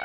[0.00, 0.04] Oh,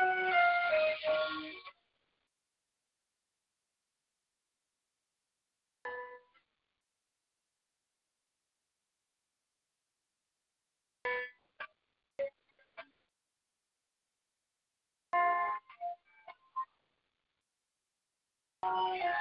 [18.96, 19.12] yeah.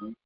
[0.00, 0.25] Mm-hmm.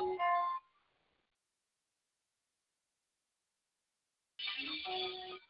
[0.00, 0.20] Thank
[4.88, 5.49] you.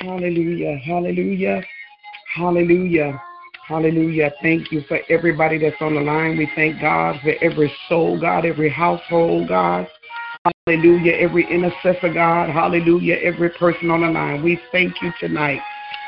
[0.00, 0.76] Hallelujah.
[0.78, 1.62] Hallelujah.
[2.34, 3.22] Hallelujah.
[3.66, 4.32] Hallelujah.
[4.42, 6.36] Thank you for everybody that's on the line.
[6.36, 9.86] We thank God for every soul, God, every household, God.
[10.66, 11.12] Hallelujah.
[11.12, 12.50] Every intercessor, God.
[12.50, 13.16] Hallelujah.
[13.22, 14.42] Every person on the line.
[14.42, 15.60] We thank you tonight.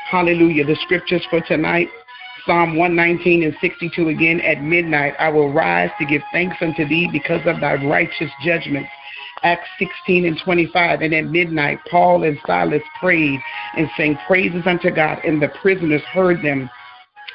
[0.09, 0.65] Hallelujah.
[0.65, 1.87] The scriptures for tonight
[2.45, 4.41] Psalm 119 and 62 again.
[4.41, 8.89] At midnight I will rise to give thanks unto thee because of thy righteous judgments.
[9.43, 11.01] Acts 16 and 25.
[11.01, 13.39] And at midnight, Paul and Silas prayed
[13.77, 16.69] and sang praises unto God, and the prisoners heard them.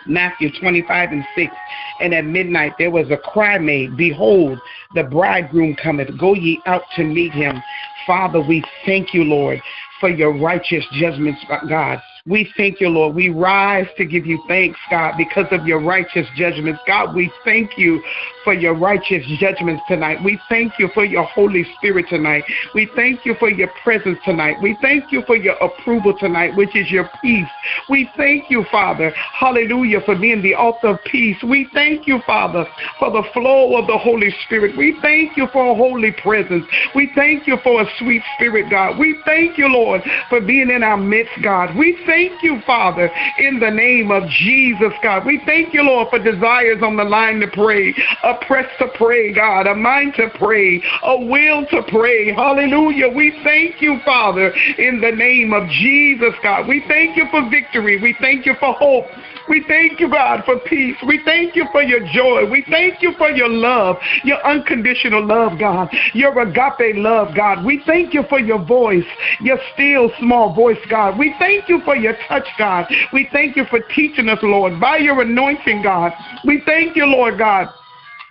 [0.07, 1.53] Matthew 25 and 6.
[2.01, 4.59] And at midnight there was a cry made, Behold,
[4.95, 6.17] the bridegroom cometh.
[6.19, 7.63] Go ye out to meet him.
[8.07, 9.61] Father, we thank you, Lord,
[10.01, 12.01] for your righteous judgments, God.
[12.29, 13.15] We thank you, Lord.
[13.15, 16.81] We rise to give you thanks, God, because of your righteous judgments.
[16.87, 18.03] God, we thank you
[18.45, 20.23] for your righteous judgments tonight.
[20.23, 22.45] We thank you for your Holy Spirit tonight.
[22.75, 24.61] We thank you for your presence tonight.
[24.61, 27.49] We thank you for your approval tonight, which is your peace.
[27.89, 31.37] We thank you, Father, hallelujah, for being the author of peace.
[31.43, 32.67] We thank you, Father,
[32.99, 34.77] for the flow of the Holy Spirit.
[34.77, 36.67] We thank you for a holy presence.
[36.95, 38.99] We thank you for a sweet spirit, God.
[38.99, 41.75] We thank you, Lord, for being in our midst, God.
[41.77, 45.25] We thank thank you, Father, in the name of Jesus, God.
[45.25, 47.95] We thank you, Lord, for desires on the line to pray,
[48.25, 52.35] a press to pray, God, a mind to pray, a will to pray.
[52.35, 53.09] Hallelujah.
[53.09, 56.67] We thank you, Father, in the name of Jesus, God.
[56.67, 58.03] We thank you for victory.
[58.03, 59.07] We thank you for hope.
[59.49, 60.97] We thank you, God, for peace.
[61.07, 62.49] We thank you for your joy.
[62.51, 67.65] We thank you for your love, your unconditional love, God, your agape love, God.
[67.65, 69.07] We thank you for your voice,
[69.41, 71.19] your still small voice, God.
[71.19, 72.87] We thank you for your touch, God.
[73.13, 76.13] We thank you for teaching us, Lord, by your anointing, God.
[76.45, 77.69] We thank you, Lord God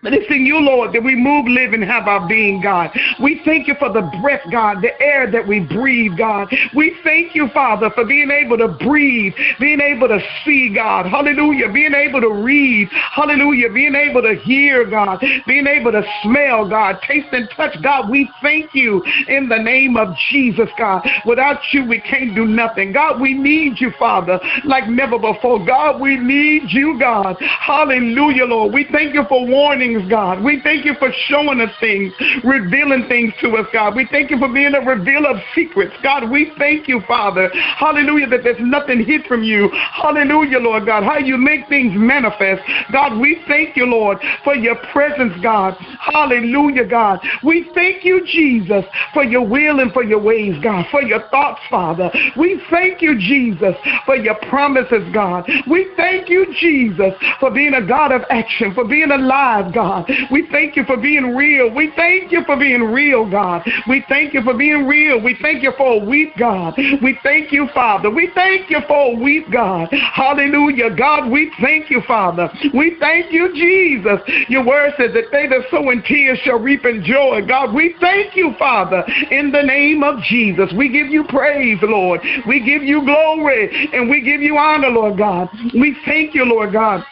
[0.08, 2.98] but it's in you, Lord, that we move, live, and have our being, God.
[3.22, 6.48] We thank you for the breath, God, the air that we breathe, God.
[6.74, 11.08] We thank you, Father, for being able to breathe, being able to see, God.
[11.08, 11.74] Hallelujah.
[11.74, 12.88] Being able to read.
[13.12, 13.70] Hallelujah.
[13.70, 15.22] Being able to hear, God.
[15.46, 17.02] Being able to smell, God.
[17.06, 18.10] Taste and touch, God.
[18.10, 21.06] We thank you in the name of Jesus, God.
[21.26, 22.94] Without you, we can't do nothing.
[22.94, 25.66] God, we need you, Father, like never before.
[25.66, 27.36] God, we need you, God.
[27.42, 28.74] Hallelujah, Lord.
[28.74, 30.44] We thank you for warning things, God.
[30.44, 32.13] We thank you for showing us things,
[32.44, 33.96] revealing things to us, God.
[33.96, 35.94] We thank you for being a revealer of secrets.
[36.04, 37.50] God, we thank you, Father.
[37.54, 39.70] Hallelujah, that there's nothing hid from you.
[39.94, 41.04] Hallelujah, Lord God.
[41.04, 42.62] How you make things manifest.
[42.92, 45.75] God, we thank you, Lord, for your presence, God.
[46.00, 47.20] Hallelujah, God.
[47.44, 51.62] We thank you, Jesus, for your will and for your ways, God, for your thoughts,
[51.70, 52.12] Father.
[52.36, 53.75] We thank you, Jesus,
[54.06, 55.50] for your promises, God.
[55.69, 60.10] We thank you, Jesus, for being a God of action, for being alive, God.
[60.32, 61.70] We thank you for being real.
[61.70, 63.62] We thank you for being real, God.
[63.88, 65.22] We thank you for being real.
[65.22, 66.74] We thank you for a weep, God.
[66.78, 68.10] We thank you, Father.
[68.10, 69.90] We thank you for a weep, God.
[69.92, 70.96] Hallelujah.
[70.96, 72.50] God, we thank you, Father.
[72.74, 74.20] We thank you, Jesus.
[74.50, 77.42] Your word says that they that sow in tears shall reap in joy.
[77.48, 80.74] God, we thank you, Father, in the name of Jesus.
[80.76, 82.22] We give you praise, Lord.
[82.48, 85.50] We give you glory and we give you honor, Lord God.
[85.76, 87.04] We thank you, Lord God.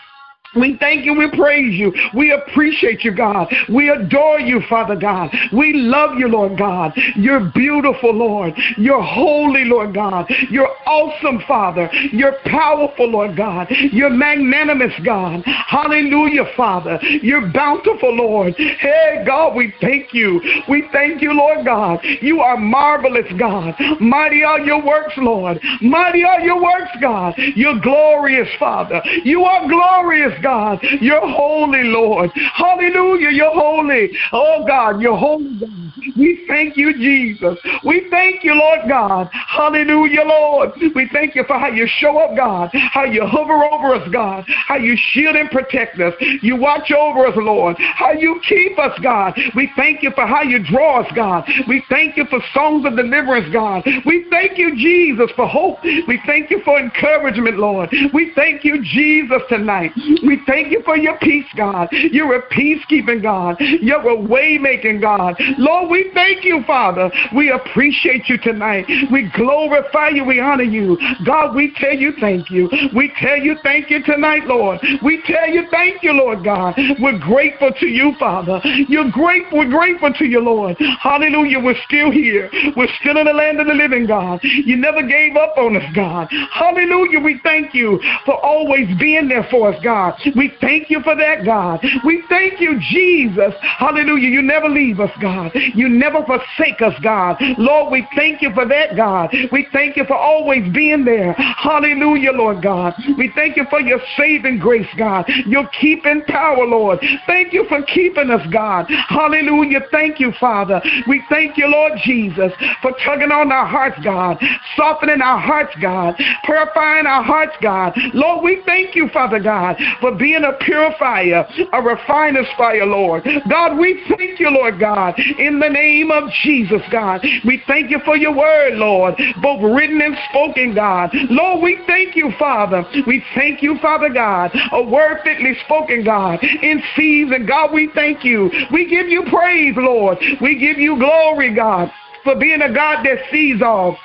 [0.56, 1.14] We thank you.
[1.14, 1.94] We praise you.
[2.14, 3.54] We appreciate you, God.
[3.70, 5.30] We adore you, Father God.
[5.52, 6.94] We love you, Lord God.
[7.16, 8.54] You're beautiful, Lord.
[8.78, 10.32] You're holy, Lord God.
[10.50, 11.90] You're awesome, Father.
[12.12, 13.68] You're powerful, Lord God.
[13.70, 15.44] You're magnanimous, God.
[15.46, 17.00] Hallelujah, Father.
[17.02, 18.56] You're bountiful, Lord.
[18.56, 20.42] Hey, God, we thank you.
[20.70, 22.00] We thank you, Lord God.
[22.22, 23.76] You are marvelous, God.
[24.00, 25.60] Mighty are your works, Lord.
[25.82, 27.34] Mighty are your works, God.
[27.56, 29.02] You're glorious, Father.
[29.24, 30.80] You are glorious, God.
[31.02, 32.30] You're holy, Lord.
[32.54, 33.32] Hallelujah.
[33.32, 34.12] You're holy.
[34.32, 35.92] Oh, God, you're holy, God.
[36.16, 37.58] We thank you, Jesus.
[37.84, 39.28] We thank you, Lord God.
[39.32, 40.72] Hallelujah, Lord.
[40.94, 42.70] We thank you for how you show up, God.
[42.92, 44.46] How you hover over us, God.
[44.68, 46.14] How you shield and protect us.
[46.42, 47.78] You watch over us, Lord.
[47.80, 49.34] How you keep us, God.
[49.56, 51.50] We thank you for how you draw us, God.
[51.68, 53.84] We thank you for songs of deliverance, God.
[54.06, 55.80] We thank you, Jesus, for hope.
[55.84, 57.90] We thank you for encouragement, Lord.
[58.14, 59.92] We thank you, Jesus, tonight.
[60.24, 61.88] We we thank you for your peace, God.
[61.92, 63.56] You're a peacekeeping God.
[63.60, 65.36] You're a way-making God.
[65.58, 67.10] Lord, we thank you, Father.
[67.36, 68.86] We appreciate you tonight.
[69.12, 70.26] We glorify you.
[70.26, 70.98] We honor you.
[71.26, 72.70] God, we tell you thank you.
[72.96, 74.80] We tell you thank you tonight, Lord.
[75.04, 76.76] We tell you thank you, Lord God.
[77.00, 78.60] We're grateful to you, Father.
[78.64, 79.60] You're grateful.
[79.60, 80.78] We're grateful to you, Lord.
[81.02, 81.60] Hallelujah.
[81.60, 82.50] We're still here.
[82.76, 84.40] We're still in the land of the living, God.
[84.44, 86.28] You never gave up on us, God.
[86.52, 87.20] Hallelujah.
[87.20, 90.15] We thank you for always being there for us, God.
[90.36, 91.86] We thank you for that, God.
[92.06, 93.54] We thank you, Jesus.
[93.62, 94.30] Hallelujah.
[94.30, 95.52] You never leave us, God.
[95.54, 97.38] You never forsake us, God.
[97.58, 99.34] Lord, we thank you for that, God.
[99.52, 101.34] We thank you for always being there.
[101.34, 102.94] Hallelujah, Lord God.
[103.18, 105.26] We thank you for your saving grace, God.
[105.46, 107.00] Your keeping power, Lord.
[107.28, 108.86] Thank you for keeping us, God.
[109.08, 109.82] Hallelujah.
[109.92, 110.82] Thank you, Father.
[111.08, 112.52] We thank you, Lord Jesus,
[112.82, 114.38] for tugging on our hearts, God,
[114.76, 117.98] softening our hearts, God, purifying our hearts, God.
[118.14, 123.28] Lord, we thank you, Father God, for being a purifier, a refiner's fire, Lord.
[123.50, 127.26] God, we thank you, Lord God, in the name of Jesus, God.
[127.44, 131.10] We thank you for your word, Lord, both written and spoken, God.
[131.32, 132.86] Lord, we thank you, Father.
[133.08, 137.48] We thank you, Father God, a word fitly spoken, God, in season.
[137.48, 138.52] God, we thank you.
[138.72, 140.20] We give you praise, Lord.
[140.40, 141.92] We give you glory, God,
[142.24, 143.98] for being a God that sees all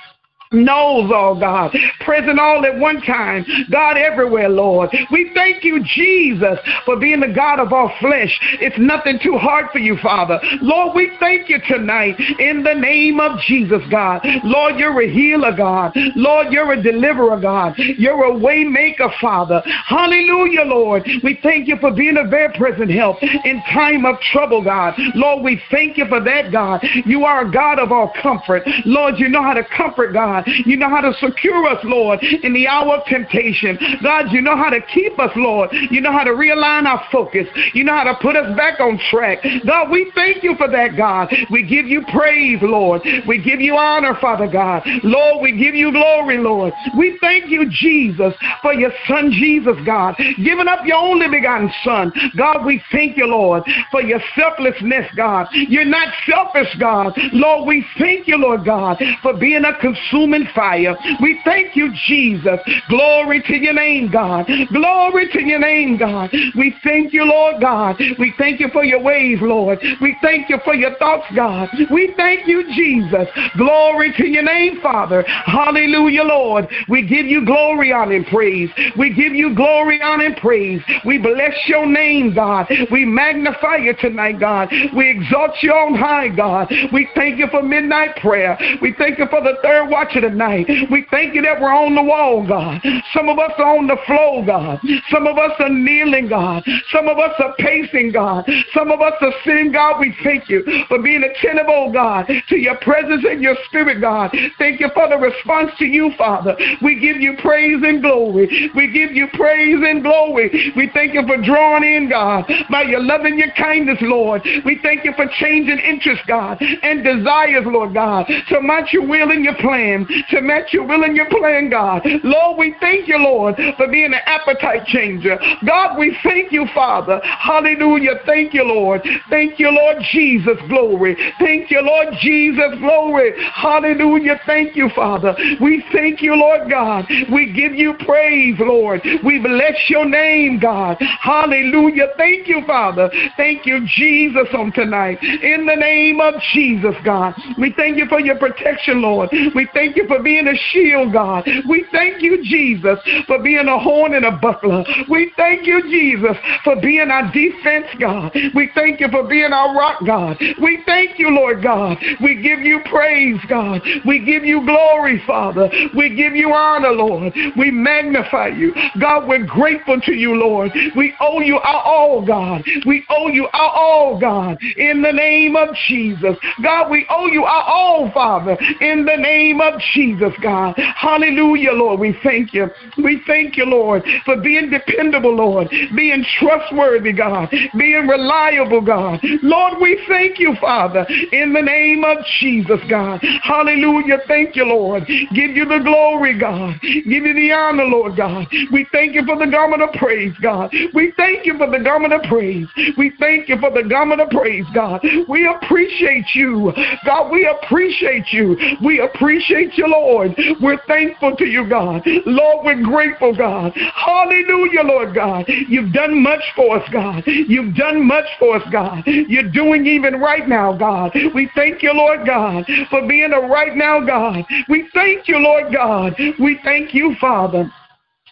[0.53, 4.91] knows all, God, present all at one time, God everywhere, Lord.
[5.13, 8.37] We thank you, Jesus, for being the God of all flesh.
[8.61, 10.41] It's nothing too hard for you, Father.
[10.61, 14.27] Lord, we thank you tonight in the name of Jesus, God.
[14.43, 15.93] Lord, you're a healer, God.
[16.17, 17.75] Lord, you're a deliverer, God.
[17.77, 19.63] You're a way maker, Father.
[19.87, 21.09] Hallelujah, Lord.
[21.23, 24.95] We thank you for being a very present help in time of trouble, God.
[25.15, 26.85] Lord, we thank you for that, God.
[27.07, 28.65] You are a God of all comfort.
[28.85, 30.40] Lord, you know how to comfort, God.
[30.45, 30.53] God.
[30.67, 33.79] You know how to secure us, Lord, in the hour of temptation.
[34.03, 35.71] God, you know how to keep us, Lord.
[35.91, 37.47] You know how to realign our focus.
[37.75, 39.39] You know how to put us back on track.
[39.67, 41.33] God, we thank you for that, God.
[41.51, 43.03] We give you praise, Lord.
[43.27, 44.83] We give you honor, Father God.
[45.03, 46.73] Lord, we give you glory, Lord.
[46.97, 52.13] We thank you, Jesus, for your son, Jesus, God, giving up your only begotten son.
[52.37, 55.49] God, we thank you, Lord, for your selflessness, God.
[55.53, 57.19] You're not selfish, God.
[57.33, 60.97] Lord, we thank you, Lord God, for being a consuming consuming fire.
[61.21, 62.61] We thank you, Jesus.
[62.89, 64.49] Glory to your name, God.
[64.73, 66.31] Glory to your name, God.
[66.57, 68.01] We thank you, Lord God.
[68.19, 69.79] We thank you for your ways, Lord.
[70.01, 71.69] We thank you for your thoughts, God.
[71.91, 73.29] We thank you, Jesus.
[73.57, 75.25] Glory to your name, Father.
[75.47, 76.69] Hallelujah, Lord.
[76.89, 78.71] We give you glory, honor, and praise.
[78.97, 80.83] We give you glory, honor, and praise.
[81.05, 82.67] We bless your name, God.
[82.91, 84.71] We magnify you tonight, God.
[84.95, 86.73] We exalt you on high, God.
[86.93, 88.59] We thank you for midnight prayer.
[88.81, 90.67] We thank you for the third watch tonight.
[90.91, 92.81] We thank you that we're on the wall, God.
[93.15, 94.81] Some of us are on the floor, God.
[95.11, 96.65] Some of us are kneeling, God.
[96.93, 98.49] Some of us are pacing, God.
[98.75, 100.01] Some of us are sitting, God.
[100.01, 104.35] We thank you for being attentive, oh God, to your presence and your spirit, God.
[104.59, 106.57] Thank you for the response to you, Father.
[106.83, 108.71] We give you praise and glory.
[108.75, 110.73] We give you praise and glory.
[110.77, 114.43] We thank you for drawing in, God, by your love and your kindness, Lord.
[114.65, 119.31] We thank you for changing interest, God, and desires, Lord God, to match your will
[119.31, 122.07] and your plan to match your will and your plan, God.
[122.25, 125.39] Lord, we thank you, Lord, for being an appetite changer.
[125.67, 127.21] God, we thank you, Father.
[127.25, 128.21] Hallelujah.
[128.27, 129.03] Thank you, Lord.
[129.29, 130.59] Thank you, Lord Jesus.
[130.69, 131.17] Glory.
[131.39, 132.79] Thank you, Lord Jesus.
[132.79, 133.33] Glory.
[133.53, 134.41] Hallelujah.
[134.47, 135.35] Thank you, Father.
[135.61, 137.07] We thank you, Lord God.
[137.33, 139.03] We give you praise, Lord.
[139.25, 140.97] We bless your name, God.
[141.01, 142.09] Hallelujah.
[142.17, 143.11] Thank you, Father.
[143.37, 145.19] Thank you, Jesus, on tonight.
[145.23, 147.35] In the name of Jesus, God.
[147.59, 149.31] We thank you for your protection, Lord.
[149.55, 151.49] We thank you for being a shield, God.
[151.69, 154.85] We thank you, Jesus, for being a horn and a buckler.
[155.09, 158.35] We thank you, Jesus, for being our defense, God.
[158.55, 160.39] We thank you for being our rock, God.
[160.61, 161.99] We thank you, Lord God.
[162.23, 163.83] We give you praise, God.
[164.07, 165.71] We give you glory, Father.
[165.97, 167.33] We give you honor, Lord.
[167.57, 168.75] We magnify you.
[169.01, 170.73] God, we're grateful to you, Lord.
[170.97, 172.65] We owe you our all, God.
[172.87, 176.37] We owe you our all, God, in the name of Jesus.
[176.63, 180.75] God, we owe you our all, Father, in the name of Jesus, God.
[180.97, 182.01] Hallelujah, Lord.
[182.01, 182.69] We thank you.
[183.03, 189.21] We thank you, Lord, for being dependable, Lord, being trustworthy, God, being reliable, God.
[189.43, 193.21] Lord, we thank you, Father, in the name of Jesus, God.
[193.43, 194.19] Hallelujah.
[194.27, 195.07] Thank you, Lord.
[195.07, 196.81] Give you the glory, God.
[196.83, 198.47] Give you the honor, Lord God.
[198.73, 200.73] We thank you for the garment of praise, God.
[200.95, 202.69] We thank you for the garment of praise.
[202.97, 205.05] We thank you for the garment of praise, God.
[205.29, 206.73] We appreciate you.
[207.05, 208.57] God, we appreciate you.
[208.85, 210.35] We appreciate you, Lord.
[210.61, 212.03] We're thankful to you, God.
[212.27, 213.73] Lord, we're grateful, God.
[213.95, 215.45] Hallelujah, Lord God.
[215.69, 217.23] You've done much for us, God.
[217.27, 219.03] You've done much for us, God.
[219.07, 221.13] You're doing even right now, God.
[221.35, 224.45] We thank you, Lord God, for being a right now God.
[224.69, 226.15] We thank you, Lord God.
[226.39, 227.71] We thank you, Father.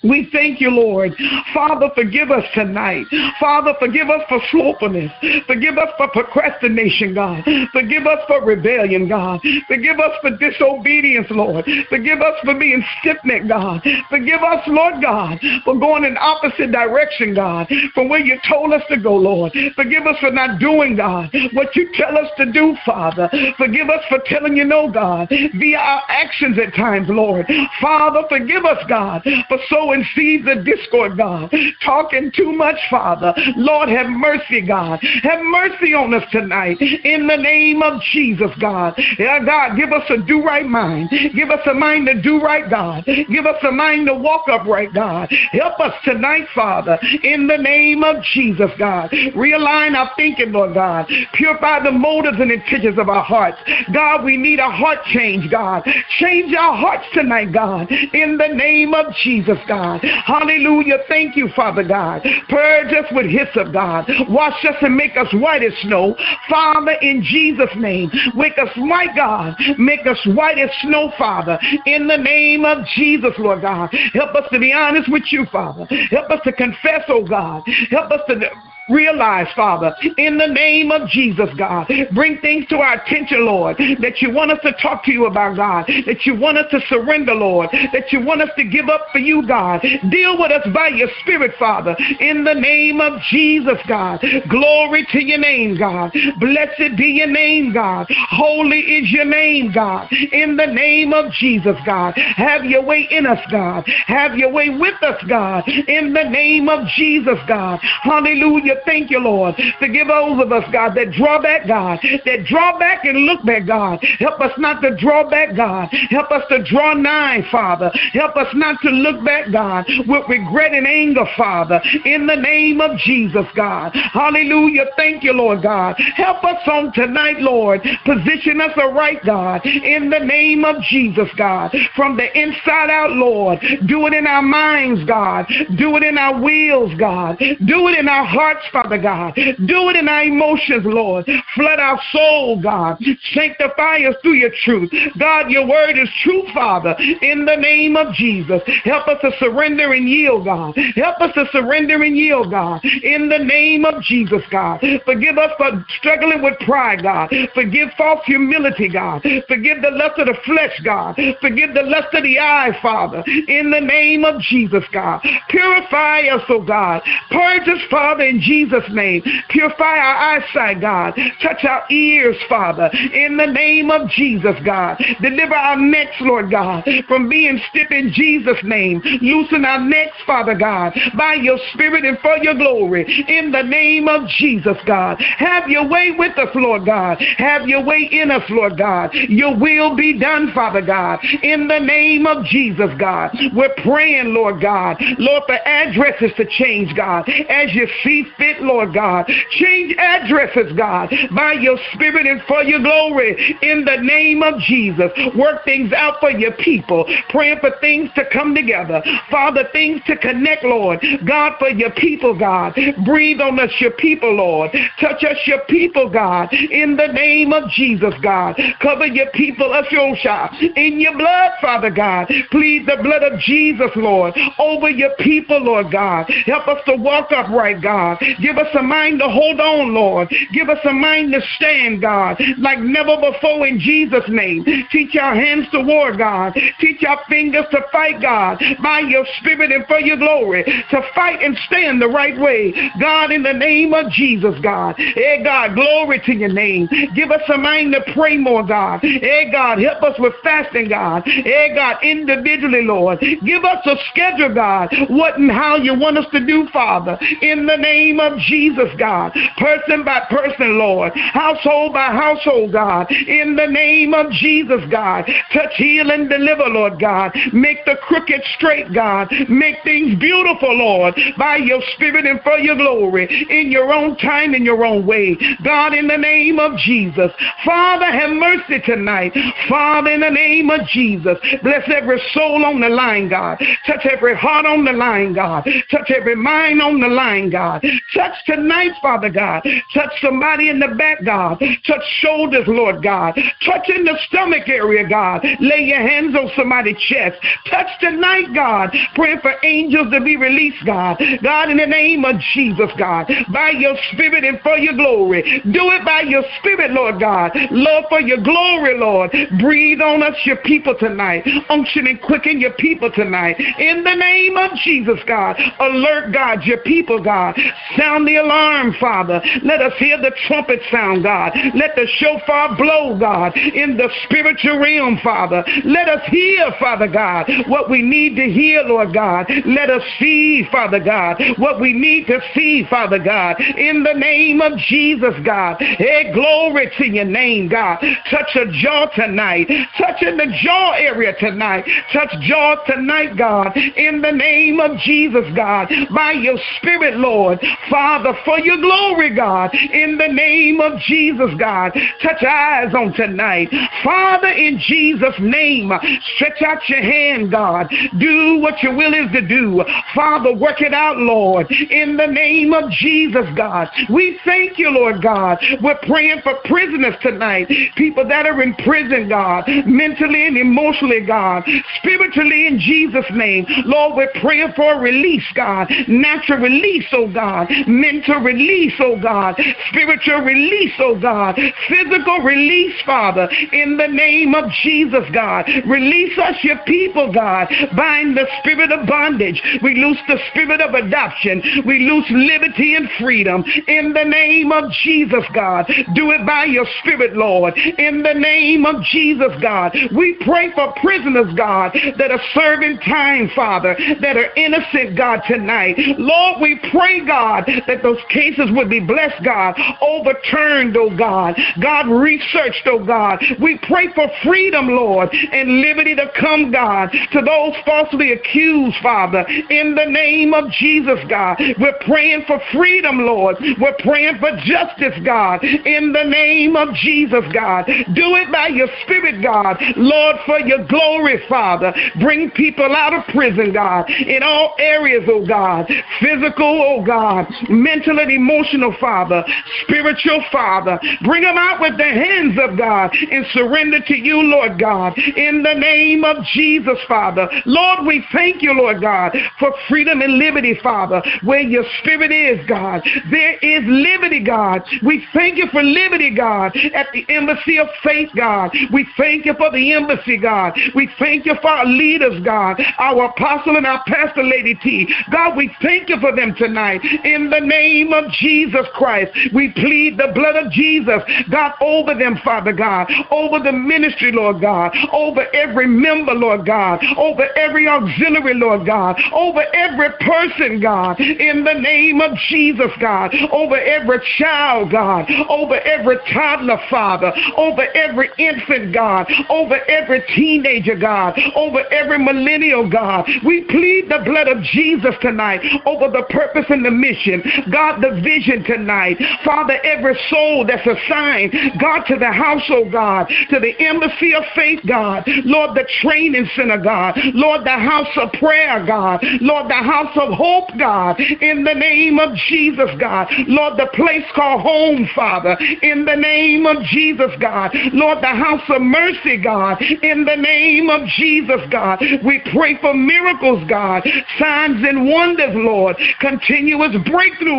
[0.05, 1.15] We thank you, Lord.
[1.53, 3.07] Father, forgive us tonight.
[3.41, 5.11] Father, forgive us for slothfulness.
[5.47, 7.45] Forgive us for procrastination, God.
[7.73, 9.41] Forgive us for rebellion, God.
[9.67, 11.65] Forgive us for disobedience, Lord.
[11.89, 13.83] Forgive us for being stiff-necked, God.
[14.09, 18.83] Forgive us, Lord God, for going in opposite direction, God, from where you told us
[18.91, 19.53] to go, Lord.
[19.75, 23.29] Forgive us for not doing, God, what you tell us to do, Father.
[23.57, 27.47] Forgive us for telling you no, God, via our actions at times, Lord.
[27.81, 31.53] Father, forgive us, God, for so sowing seeds of discord, God.
[31.85, 33.35] Talking too much, Father.
[33.57, 35.01] Lord, have mercy, God.
[35.23, 36.81] Have mercy on us tonight.
[36.81, 38.95] In the name of Jesus, God.
[39.19, 41.11] Yeah, God, give us a do right mind.
[41.35, 43.05] Give us a mind to do right, God.
[43.07, 45.31] Give us a mind to walk upright, God.
[45.53, 46.99] Help us tonight, Father.
[47.23, 49.11] In the name of Jesus, God.
[49.11, 51.11] Realign our thinking, Lord God.
[51.35, 53.59] Purify the motives and intentions of our hearts.
[53.93, 55.89] God, we need a heart change, God.
[56.19, 57.91] Change our hearts tonight, God.
[57.91, 59.78] In the name of Jesus, God.
[59.79, 60.05] God.
[60.25, 60.99] Hallelujah.
[61.09, 62.23] Thank you, Father God.
[62.49, 64.11] Purge us with hyssop, God.
[64.29, 66.17] Wash us and make us white as snow.
[66.49, 69.55] Father, in Jesus' name, make us white, God.
[69.79, 71.59] Make us white as snow, Father.
[71.87, 73.95] In the name of Jesus, Lord God.
[74.13, 75.87] Help us to be honest with you, Father.
[76.11, 77.63] Help us to confess, oh God.
[77.91, 78.51] Help us to
[78.89, 84.21] realize, Father, in the name of Jesus, God, bring things to our attention, Lord, that
[84.21, 87.35] you want us to talk to you about, God, that you want us to surrender,
[87.35, 89.85] Lord, that you want us to give up for you, God.
[90.11, 94.25] Deal with us by your Spirit, Father, in the name of Jesus, God.
[94.49, 96.13] Glory to your name, God.
[96.39, 98.07] Blessed be your name, God.
[98.31, 100.11] Holy is your name, God.
[100.33, 102.15] In the name of Jesus, God.
[102.17, 103.85] Have your way in us, God.
[104.07, 105.69] Have your way with us, God.
[105.69, 107.81] In the name of Jesus, God.
[108.03, 109.55] Hallelujah thank you, Lord.
[109.79, 113.67] Forgive those of us, God, that draw back, God, that draw back and look back,
[113.67, 114.03] God.
[114.19, 115.89] Help us not to draw back, God.
[116.11, 117.91] Help us to draw nigh, Father.
[118.13, 121.81] Help us not to look back, God, with regret and anger, Father.
[122.05, 123.93] In the name of Jesus, God.
[123.95, 124.87] Hallelujah.
[124.97, 125.97] Thank you, Lord God.
[126.17, 127.83] Help us on tonight, Lord.
[128.05, 129.65] Position us aright, God.
[129.65, 131.75] In the name of Jesus, God.
[131.95, 133.61] From the inside out, Lord.
[133.87, 135.47] Do it in our minds, God.
[135.77, 137.39] Do it in our wills, God.
[137.39, 139.35] Do it in our hearts, Father God.
[139.35, 141.29] Do it in our emotions, Lord.
[141.55, 142.99] Flood our soul, God.
[143.33, 144.91] Sanctify us through your truth.
[145.19, 146.95] God, your word is true, Father.
[147.23, 150.77] In the name of Jesus, help us to surrender and yield, God.
[150.95, 152.85] Help us to surrender and yield, God.
[153.03, 154.81] In the name of Jesus, God.
[155.05, 157.33] Forgive us for struggling with pride, God.
[157.55, 159.23] Forgive false humility, God.
[159.47, 161.19] Forgive the lust of the flesh, God.
[161.41, 163.23] Forgive the lust of the eye, Father.
[163.49, 165.21] In the name of Jesus, God.
[165.49, 167.03] Purify us, oh God.
[167.31, 169.23] Purge us, Father, in Jesus' Jesus' name.
[169.51, 171.15] Purify our eyesight, God.
[171.43, 175.01] Touch our ears, Father, in the name of Jesus, God.
[175.21, 179.01] Deliver our necks, Lord God, from being stiff in Jesus' name.
[179.23, 184.09] Loosen our necks, Father God, by your spirit and for your glory, in the name
[184.09, 185.21] of Jesus, God.
[185.21, 187.23] Have your way with us, Lord God.
[187.37, 189.11] Have your way in us, Lord God.
[189.13, 193.37] Your will be done, Father God, in the name of Jesus, God.
[193.55, 198.95] We're praying, Lord God, Lord, for addresses to change, God, as you see fit Lord
[198.95, 199.31] God.
[199.51, 203.57] Change addresses, God, by your spirit and for your glory.
[203.63, 207.07] In the name of Jesus, work things out for your people.
[207.31, 209.03] Praying for things to come together.
[209.31, 211.01] Father, things to connect, Lord.
[211.27, 212.77] God, for your people, God.
[213.05, 214.71] Breathe on us, your people, Lord.
[215.01, 216.53] Touch us, your people, God.
[216.53, 218.59] In the name of Jesus, God.
[218.81, 222.31] Cover your people, us, Yeshua, in your blood, Father God.
[222.51, 226.31] Plead the blood of Jesus, Lord, over your people, Lord God.
[226.47, 228.19] Help us to walk upright, God.
[228.41, 230.29] Give us a mind to hold on, Lord.
[230.53, 234.65] Give us a mind to stand, God, like never before in Jesus' name.
[234.91, 236.59] Teach our hands to war, God.
[236.81, 241.43] Teach our fingers to fight, God, by your spirit and for your glory, to fight
[241.43, 242.73] and stand the right way.
[243.01, 244.95] God, in the name of Jesus, God.
[244.97, 246.89] Hey, God, glory to your name.
[247.15, 249.01] Give us a mind to pray more, God.
[249.01, 251.23] Hey, God, help us with fasting, God.
[251.27, 253.21] Hey, God, individually, Lord.
[253.21, 257.19] Give us a schedule, God, what and how you want us to do, Father.
[257.43, 263.11] In the name of of Jesus, God, person by person, Lord, household by household, God,
[263.11, 267.37] in the name of Jesus, God, touch, heal, and deliver, Lord God.
[267.53, 269.33] Make the crooked straight, God.
[269.49, 274.55] Make things beautiful, Lord, by your spirit and for your glory, in your own time,
[274.55, 275.37] in your own way.
[275.65, 277.33] God, in the name of Jesus.
[277.65, 279.33] Father, have mercy tonight.
[279.69, 283.59] Father, in the name of Jesus, bless every soul on the line, God.
[283.87, 285.69] Touch every heart on the line, God.
[285.91, 287.85] Touch every mind on the line, God.
[288.15, 289.63] Touch tonight, Father God.
[289.93, 291.63] Touch somebody in the back, God.
[291.87, 293.39] Touch shoulders, Lord God.
[293.65, 295.45] Touch in the stomach area, God.
[295.61, 297.37] Lay your hands on somebody's chest.
[297.71, 298.97] Touch tonight, God.
[299.15, 301.21] Praying for angels to be released, God.
[301.43, 303.31] God, in the name of Jesus, God.
[303.53, 305.61] By your spirit and for your glory.
[305.71, 307.53] Do it by your spirit, Lord God.
[307.71, 309.33] Love for your glory, Lord.
[309.61, 311.47] Breathe on us, your people tonight.
[311.69, 313.61] Unction and quicken your people tonight.
[313.79, 315.61] In the name of Jesus, God.
[315.79, 317.59] Alert, God, your people, God.
[317.99, 319.43] Sound the alarm, Father.
[319.63, 321.53] Let us hear the trumpet sound, God.
[321.75, 325.65] Let the shofar blow, God, in the spiritual realm, Father.
[325.85, 329.51] Let us hear, Father God, what we need to hear, Lord God.
[329.67, 333.61] Let us see, Father God, what we need to see, Father God.
[333.61, 335.77] In the name of Jesus, God.
[335.81, 337.99] Hey, glory to your name, God.
[338.31, 339.69] Touch a jaw tonight.
[339.99, 341.85] Touch in the jaw area tonight.
[342.13, 343.77] Touch jaw tonight, God.
[343.77, 345.91] In the name of Jesus, God.
[346.15, 347.59] By your spirit, Lord.
[347.91, 349.75] Father, for your glory, God.
[349.75, 351.93] In the name of Jesus, God.
[352.23, 353.69] Touch eyes on tonight.
[354.05, 355.93] Father, in Jesus' name,
[356.35, 357.93] stretch out your hand, God.
[358.19, 359.85] Do what your will is to do.
[360.15, 361.71] Father, work it out, Lord.
[361.71, 363.89] In the name of Jesus, God.
[364.11, 365.59] We thank you, Lord God.
[365.83, 367.69] We're praying for prisoners tonight.
[367.97, 369.65] People that are in prison, God.
[369.87, 371.65] Mentally and emotionally, God.
[371.99, 373.67] Spiritually, in Jesus' name.
[373.85, 375.91] Lord, we're praying for release, God.
[376.09, 377.69] Natural release, oh God.
[377.87, 379.61] Mental release, oh God.
[379.91, 381.59] Spiritual release, oh God.
[381.89, 383.49] Physical release, Father.
[383.73, 385.69] In the name of Jesus, God.
[385.87, 387.69] Release us, your people, God.
[387.97, 389.61] Bind the spirit of bondage.
[389.83, 391.63] We loose the spirit of adoption.
[391.87, 393.65] We loose liberty and freedom.
[393.87, 395.87] In the name of Jesus, God.
[396.15, 397.77] Do it by your spirit, Lord.
[397.77, 399.97] In the name of Jesus, God.
[400.15, 405.97] We pray for prisoners, God, that are serving time, Father, that are innocent, God, tonight.
[406.19, 411.59] Lord, we pray, God, that those cases would be blessed, God, overturned, oh God.
[411.81, 413.43] God, researched, oh God.
[413.61, 419.45] We pray for freedom, Lord, and liberty to come, God, to those falsely accused, Father,
[419.71, 421.61] in the name of Jesus, God.
[421.81, 423.57] We're praying for freedom, Lord.
[423.81, 427.87] We're praying for justice, God, in the name of Jesus, God.
[427.87, 429.77] Do it by your spirit, God.
[429.97, 431.93] Lord, for your glory, Father.
[432.21, 435.91] Bring people out of prison, God, in all areas, oh God.
[436.21, 437.47] Physical, oh God.
[437.69, 439.45] Mental and emotional, Father.
[439.83, 440.99] Spiritual, Father.
[441.23, 445.63] Bring them out with the hands of God and surrender to you, Lord God, in
[445.63, 447.49] the name of Jesus, Father.
[447.67, 451.23] Lord, we thank you, Lord God, for freedom and liberty, Father.
[451.43, 454.83] Where your spirit is, God, there is liberty, God.
[455.05, 458.71] We thank you for liberty, God, at the embassy of faith, God.
[458.93, 460.79] We thank you for the embassy, God.
[460.95, 465.13] We thank you for our leaders, God, our apostle and our pastor, Lady T.
[465.31, 467.03] God, we thank you for them tonight.
[467.25, 472.39] In the name of Jesus Christ, we plead the blood of Jesus, God, over them,
[472.45, 478.55] Father God, over the ministry, Lord God, over every member, Lord God, over every auxiliary,
[478.55, 484.91] Lord God, over every person, God, in the name of Jesus, God, over every child,
[484.91, 492.19] God, over every toddler, Father, over every infant, God, over every teenager, God, over every
[492.19, 493.29] millennial, God.
[493.45, 497.28] We plead the blood of Jesus tonight over the purpose and the mission,
[497.71, 499.19] God, the vision tonight.
[499.45, 504.45] Father, every soul that's assigned, God, to the household, oh God, to the embassy of
[504.55, 509.75] faith, God, Lord, the training center, God, Lord, the house of prayer, God, Lord, the
[509.75, 515.09] house of hope, God, in the name of Jesus, God, Lord, the place called home,
[515.15, 520.37] Father, in the name of Jesus, God, Lord, the house of mercy, God, in the
[520.37, 524.07] name of Jesus, God, we pray for miracles, God,
[524.39, 526.95] signs and wonders, Lord, continuous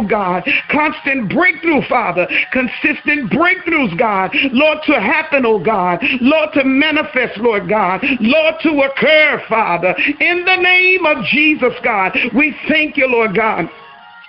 [0.10, 7.38] God, constant breakthrough, Father, consistent breakthroughs, God, Lord, to happen, oh God, Lord, to manifest,
[7.38, 13.08] Lord God, Lord, to occur, Father, in the name of Jesus, God, we thank you,
[13.08, 13.70] Lord God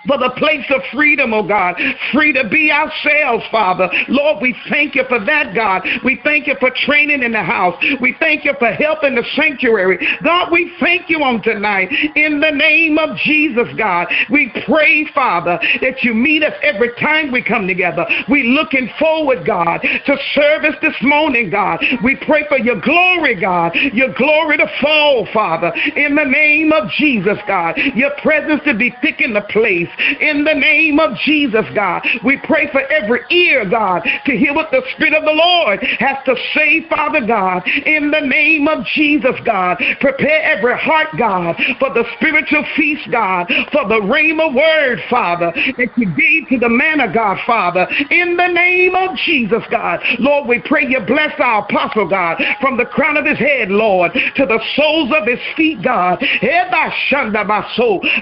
[0.07, 1.81] for the place of freedom, oh God.
[2.13, 3.91] Free to be ourselves, Father.
[4.09, 5.87] Lord, we thank you for that, God.
[6.05, 7.77] We thank you for training in the house.
[8.01, 9.99] We thank you for help in the sanctuary.
[10.23, 11.91] God, we thank you on tonight.
[12.17, 17.31] In the name of Jesus, God, we pray, Father, that you meet us every time
[17.31, 18.07] we come together.
[18.29, 21.85] We looking forward, God, to service this morning, God.
[22.03, 23.75] We pray for your glory, God.
[23.93, 25.73] Your glory to fall, Father.
[25.97, 27.77] In the name of Jesus, God.
[27.95, 29.90] Your presence to be thick in the place
[30.21, 32.07] in the name of Jesus, God.
[32.25, 36.17] We pray for every ear, God, to hear what the Spirit of the Lord has
[36.27, 39.83] to say, Father God, in the name of Jesus, God.
[40.01, 45.97] Prepare every heart, God, for the spiritual feast, God, for the rhema word, Father, that
[45.97, 50.01] you gave to the man of God, Father, in the name of Jesus, God.
[50.19, 54.13] Lord, we pray you bless our apostle, God, from the crown of his head, Lord,
[54.13, 56.23] to the soles of his feet, God.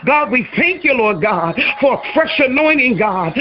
[0.04, 3.36] God, we thank you, Lord God, for fresh anointing, God.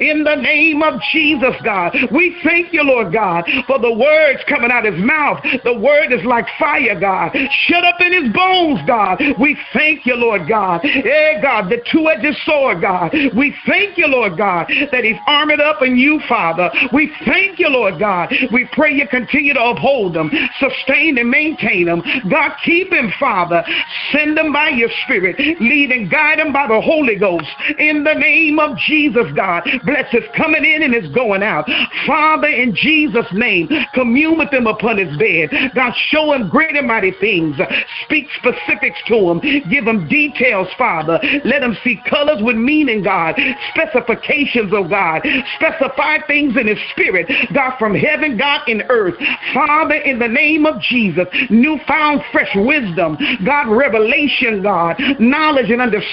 [0.00, 4.70] In the name of Jesus, God, we thank you, Lord God, for the words coming
[4.70, 5.42] out of his mouth.
[5.64, 7.36] The word is like fire, God.
[7.66, 9.20] Shut up in his bones, God.
[9.40, 10.80] We thank you, Lord God.
[10.82, 13.12] Hey, God, the two-edged sword, God.
[13.36, 16.70] We thank you, Lord God, that he's armored up in you, Father.
[16.92, 18.32] We thank you, Lord God.
[18.52, 22.02] We pray you continue to uphold them, sustain and maintain them.
[22.30, 23.64] God, keep him, Father.
[24.12, 25.38] Send them by your spirit.
[25.60, 27.48] Lead and guide them by the Holy Ghost.
[27.80, 29.68] In the name of Jesus, God.
[29.84, 31.68] Bless his coming in and his going out.
[32.06, 35.50] Father, in Jesus' name, commune with him upon his bed.
[35.74, 37.56] God, show him great and mighty things.
[38.04, 39.40] Speak specifics to him.
[39.68, 41.18] Give him details, Father.
[41.44, 43.34] Let him see colors with meaning, God.
[43.74, 45.26] Specifications, oh God.
[45.56, 49.14] Specify things in his spirit, God, from heaven, God, in earth.
[49.52, 56.03] Father, in the name of Jesus, newfound fresh wisdom, God, revelation, God, knowledge and understanding,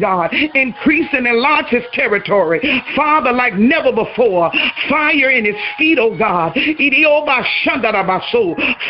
[0.00, 2.60] God, increase and enlarge his territory.
[2.96, 4.50] Father, like never before,
[4.88, 6.56] fire in his feet, oh God.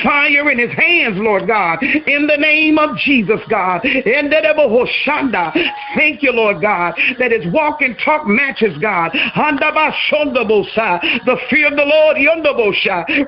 [0.02, 3.80] Fire in his hands, Lord God, in the name of Jesus, God.
[3.82, 4.02] Thank
[6.22, 9.12] you, Lord God, that his walk and talk matches, God.
[9.12, 9.20] The
[11.50, 12.16] fear of the Lord,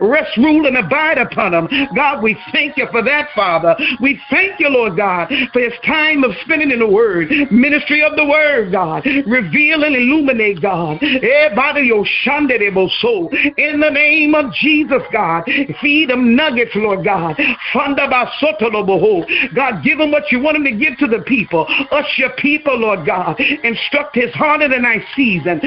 [0.00, 1.68] rest, rule, and abide upon him.
[1.94, 3.76] God, we thank you for that, Father.
[4.00, 7.13] We thank you, Lord God, for his time of spending in the Word,
[7.50, 9.04] ministry of the Word, God.
[9.26, 11.02] Reveal and illuminate, God.
[11.02, 11.20] In
[13.80, 15.44] the name of Jesus, God.
[15.80, 17.36] Feed them nuggets, Lord God.
[19.54, 21.66] God, give them what you want them to give to the people.
[21.90, 23.38] Us, your people, Lord God.
[23.40, 25.60] Instruct his heart in the night season.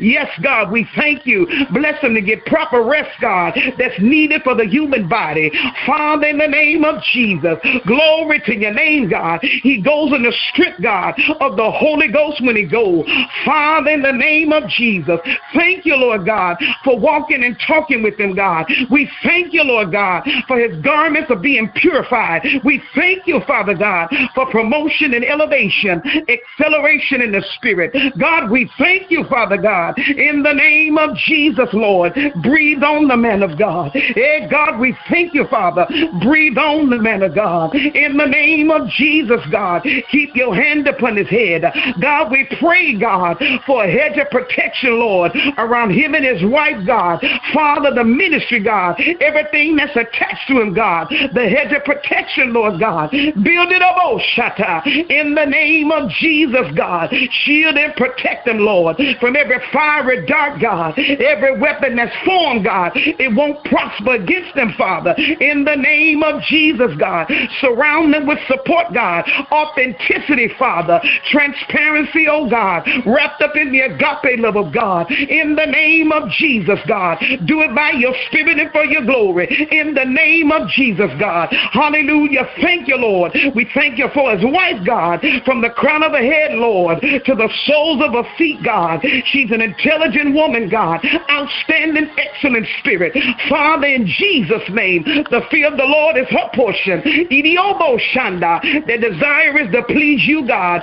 [0.00, 1.46] Yes, God, we thank you.
[1.72, 5.50] Bless them to get proper rest, God, that's needed for the human body.
[5.86, 9.25] Father, in the name of Jesus, glory to your name, God.
[9.42, 13.04] He goes in the strip, God, of the Holy Ghost when he goes.
[13.44, 15.18] Father, in the name of Jesus,
[15.54, 18.66] thank you, Lord God, for walking and talking with him, God.
[18.90, 22.46] We thank you, Lord God, for his garments are being purified.
[22.64, 27.94] We thank you, Father God, for promotion and elevation, acceleration in the spirit.
[28.18, 32.14] God, we thank you, Father God, in the name of Jesus, Lord.
[32.42, 33.92] Breathe on the man of God.
[33.92, 35.86] Hey, God, we thank you, Father.
[36.22, 37.74] Breathe on the man of God.
[37.74, 39.15] In the name of Jesus,
[39.50, 41.64] God, keep your hand upon his head.
[42.00, 46.86] God, we pray, God, for a hedge of protection, Lord, around him and his wife,
[46.86, 47.24] God.
[47.52, 52.80] Father, the ministry, God, everything that's attached to him, God, the hedge of protection, Lord
[52.80, 53.10] God.
[53.10, 57.12] Build it up, oh, Shatta, in the name of Jesus, God.
[57.44, 62.92] Shield and protect them, Lord, from every fiery dart, God, every weapon that's formed, God.
[62.94, 65.14] It won't prosper against them, Father.
[65.16, 67.30] In the name of Jesus, God.
[67.60, 69.28] Surround them with support, God.
[69.52, 71.00] Authenticity, Father.
[71.30, 72.88] Transparency, oh God.
[73.04, 75.10] Wrapped up in the agape love of God.
[75.10, 77.18] In the name of Jesus, God.
[77.44, 79.46] Do it by your spirit and for your glory.
[79.70, 81.52] In the name of Jesus, God.
[81.72, 82.48] Hallelujah.
[82.62, 83.36] Thank you, Lord.
[83.54, 85.20] We thank you for his wife, God.
[85.44, 89.04] From the crown of her head, Lord, to the soles of her feet, God.
[89.26, 91.04] She's an intelligent woman, God.
[91.28, 93.12] Outstanding, excellent spirit.
[93.48, 97.02] Father, in Jesus' name, the fear of the Lord is her portion.
[97.02, 98.85] Idiobo Shanda.
[98.86, 100.82] The desire is to please you, God.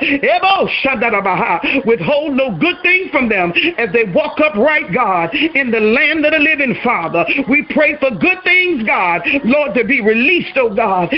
[1.86, 6.34] Withhold no good thing from them as they walk upright, God, in the land of
[6.34, 7.26] the living, Father.
[7.50, 11.10] We pray for good things, God, Lord, to be released, oh God.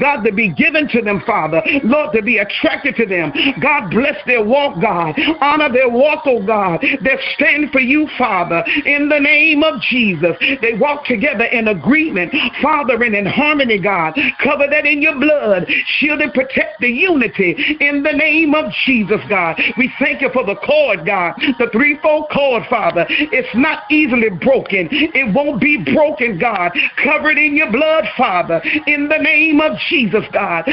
[0.00, 1.62] God, to be given to them, Father.
[1.82, 3.32] Lord, to be attracted to them.
[3.60, 5.18] God, bless their walk, God.
[5.40, 6.80] Honor their walk, oh God.
[6.80, 10.36] They stand for you, Father, in the name of Jesus.
[10.60, 14.18] They walk together in agreement, Father, and in harmony, God.
[14.42, 15.70] Cover that in your blood.
[15.98, 19.60] Shield and protect the unity in the name of Jesus, God.
[19.76, 23.06] We thank you for the cord, God, the threefold cord, Father.
[23.08, 24.88] It's not easily broken.
[24.90, 26.72] It won't be broken, God.
[27.02, 30.64] Cover it in your blood, Father, in the name of Jesus, God.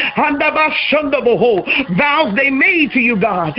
[1.98, 3.54] Vows they made to you, God.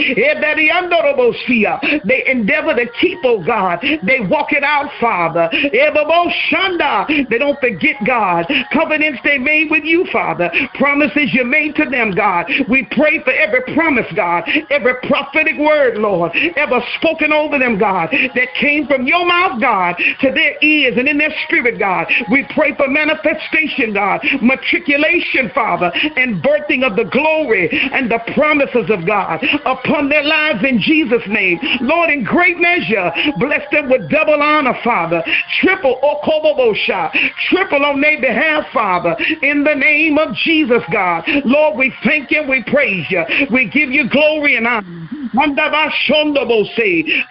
[1.72, 3.80] Uh, they endeavor to keep, oh God.
[4.02, 5.48] They walk it out, Father.
[5.52, 8.46] They don't forget, God.
[8.72, 10.31] Covenants they made with you, Father.
[10.74, 12.46] Promises you made to them, God.
[12.68, 14.48] We pray for every promise, God.
[14.70, 19.96] Every prophetic word, Lord, ever spoken over them, God, that came from your mouth, God,
[20.20, 22.06] to their ears and in their spirit, God.
[22.30, 28.90] We pray for manifestation, God, matriculation, Father, and birthing of the glory and the promises
[28.90, 31.58] of God upon their lives in Jesus' name.
[31.80, 35.22] Lord, in great measure, bless them with double honor, Father.
[35.60, 37.10] Triple, oh, okobobosha,
[37.48, 41.24] triple on their behalf, Father, in the name of Jesus, God.
[41.44, 43.24] Lord, we thank you, we praise you.
[43.52, 45.21] We give you glory and honor.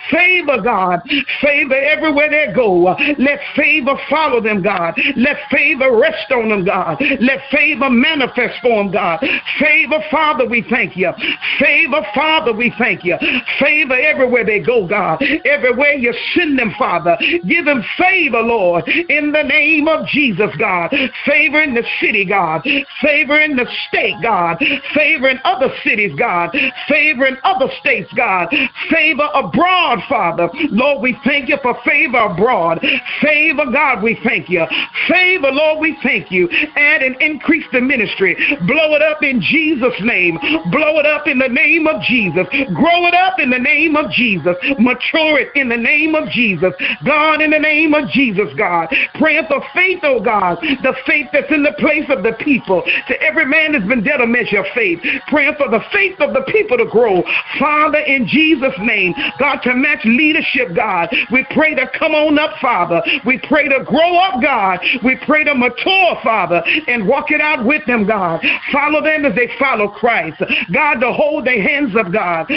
[0.09, 1.01] Favor, God.
[1.41, 2.95] Favor everywhere they go.
[3.19, 4.99] Let favor follow them, God.
[5.15, 7.01] Let favor rest on them, God.
[7.19, 9.23] Let favor manifest for them, God.
[9.59, 11.11] Favor, Father, we thank you.
[11.59, 13.17] Favor, Father, we thank you.
[13.59, 15.21] Favor everywhere they go, God.
[15.45, 17.17] Everywhere you send them, Father.
[17.47, 20.93] Give them favor, Lord, in the name of Jesus, God.
[21.25, 22.63] Favor in the city, God.
[23.01, 24.57] Favor in the state, God.
[24.95, 26.55] Favor in other cities, God.
[26.87, 28.53] Favor in other states states, God.
[28.89, 30.49] Favor abroad, Father.
[30.69, 32.79] Lord, we thank you for favor abroad.
[33.21, 34.65] Favor, God, we thank you.
[35.07, 36.49] Favor, Lord, we thank you.
[36.75, 38.35] Add and increase the ministry.
[38.67, 40.37] Blow it up in Jesus' name.
[40.71, 42.47] Blow it up in the name of Jesus.
[42.73, 44.55] Grow it up in the name of Jesus.
[44.79, 46.73] Mature it in the name of Jesus.
[47.05, 48.87] God, in the name of Jesus, God.
[49.15, 50.59] Praying for faith, oh God.
[50.61, 52.83] The faith that's in the place of the people.
[53.07, 54.99] To every man that's been dead a measure of faith.
[55.27, 57.23] Praying for the faith of the people to grow.
[57.59, 59.15] Father, Father, in Jesus' name.
[59.39, 61.09] God, to match leadership, God.
[61.31, 63.01] We pray to come on up, Father.
[63.25, 64.79] We pray to grow up, God.
[65.03, 68.45] We pray to mature, Father, and walk it out with them, God.
[68.71, 70.43] Follow them as they follow Christ.
[70.71, 72.47] God, to hold their hands up, God.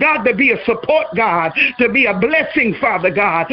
[0.00, 1.52] God, to be a support, God.
[1.78, 3.46] To be a blessing, Father God.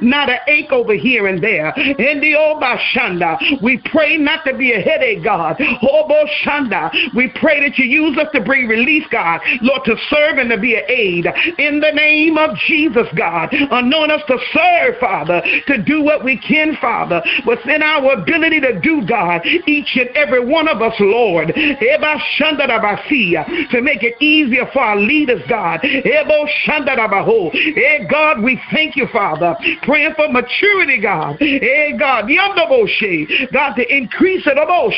[0.00, 1.72] Not an ache over here and there.
[1.76, 5.58] In the Obashanda, We pray not to be a headache, God.
[7.14, 10.50] We we pray that you use us to bring relief, God, Lord, to serve and
[10.50, 11.26] to be an aid.
[11.58, 16.36] In the name of Jesus, God, anoint us to serve, Father, to do what we
[16.36, 21.48] can, Father, within our ability to do, God, each and every one of us, Lord,
[21.54, 21.82] to
[23.80, 25.80] make it easier for our leaders, God.
[25.82, 26.12] Hey,
[27.84, 29.56] eh, God, we thank you, Father.
[29.82, 31.36] Praying for maturity, God.
[31.38, 32.28] Hey, God,
[33.52, 34.92] God, to increase it oh,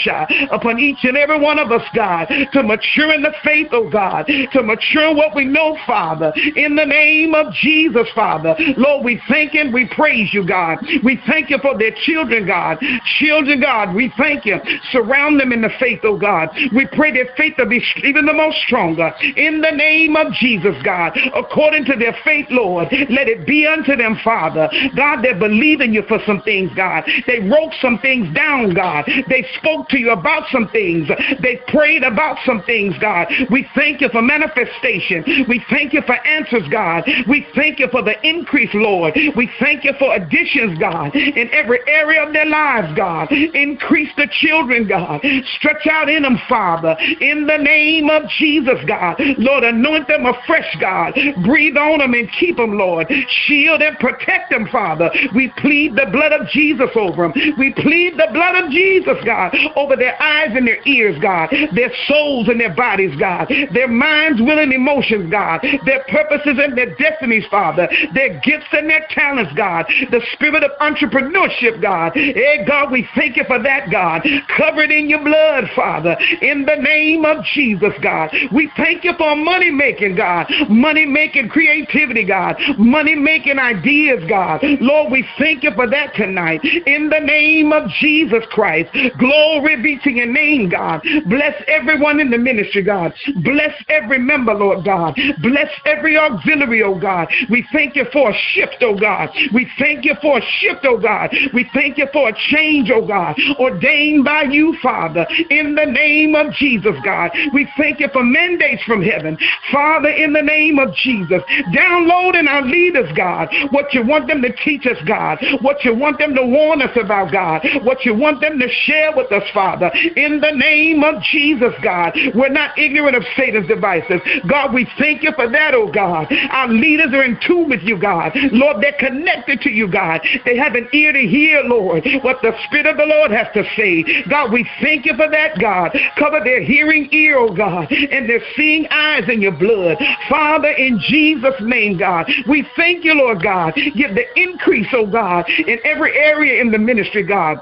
[0.50, 2.15] upon each and every one of us, God.
[2.16, 6.76] God, to mature in the faith, oh God, to mature what we know, Father, in
[6.76, 8.54] the name of Jesus, Father.
[8.76, 10.78] Lord, we thank and we praise you, God.
[11.04, 12.78] We thank you for their children, God.
[13.18, 14.58] Children, God, we thank you.
[14.90, 16.48] Surround them in the faith, oh God.
[16.74, 19.12] We pray their faith to be even the most stronger.
[19.36, 23.96] In the name of Jesus, God, according to their faith, Lord, let it be unto
[23.96, 24.68] them, Father.
[24.96, 27.04] God, they believe in you for some things, God.
[27.26, 29.08] They wrote some things down, God.
[29.28, 31.08] They spoke to you about some things.
[31.40, 33.28] They prayed about some things, God.
[33.50, 35.46] We thank you for manifestation.
[35.48, 37.04] We thank you for answers, God.
[37.28, 39.14] We thank you for the increase, Lord.
[39.36, 43.30] We thank you for additions, God, in every area of their lives, God.
[43.32, 45.20] Increase the children, God.
[45.56, 49.16] Stretch out in them, Father, in the name of Jesus, God.
[49.38, 51.14] Lord, anoint them afresh, God.
[51.44, 53.06] Breathe on them and keep them, Lord.
[53.46, 55.10] Shield and protect them, Father.
[55.34, 57.32] We plead the blood of Jesus over them.
[57.58, 61.50] We plead the blood of Jesus, God, over their eyes and their ears, God.
[61.74, 66.76] Their souls and their bodies, God, their minds, will, and emotions, God, their purposes and
[66.76, 72.12] their destinies, Father, their gifts and their talents, God, the spirit of entrepreneurship, God.
[72.14, 74.26] Hey, God, we thank you for that, God.
[74.56, 78.30] Covered in your blood, Father, in the name of Jesus, God.
[78.52, 84.60] We thank you for money making, God, money making creativity, God, money making ideas, God.
[84.80, 86.60] Lord, we thank you for that tonight.
[86.64, 91.02] In the name of Jesus Christ, glory be to your name, God.
[91.26, 93.12] Bless everyone in the ministry, God.
[93.42, 95.18] Bless every member, Lord God.
[95.42, 97.28] Bless every auxiliary, oh God.
[97.50, 99.30] We thank you for a shift, oh God.
[99.52, 101.34] We thank you for a shift, oh God.
[101.52, 106.34] We thank you for a change, oh God, ordained by you, Father, in the name
[106.34, 107.30] of Jesus, God.
[107.52, 109.38] We thank you for mandates from heaven,
[109.72, 111.42] Father, in the name of Jesus.
[111.74, 115.94] Download in our leaders, God, what you want them to teach us, God, what you
[115.94, 119.44] want them to warn us about, God, what you want them to share with us,
[119.52, 121.65] Father, in the name of Jesus.
[121.66, 122.16] Jesus, God.
[122.34, 124.20] We're not ignorant of Satan's devices.
[124.48, 126.32] God, we thank you for that, oh God.
[126.50, 128.32] Our leaders are in tune with you, God.
[128.52, 130.20] Lord, they're connected to you, God.
[130.44, 133.64] They have an ear to hear, Lord, what the Spirit of the Lord has to
[133.76, 134.24] say.
[134.28, 135.96] God, we thank you for that, God.
[136.18, 139.98] Cover their hearing ear, oh God, and their seeing eyes in your blood.
[140.28, 143.74] Father, in Jesus' name, God, we thank you, Lord God.
[143.74, 147.60] Give the increase, oh God, in every area in the ministry, God.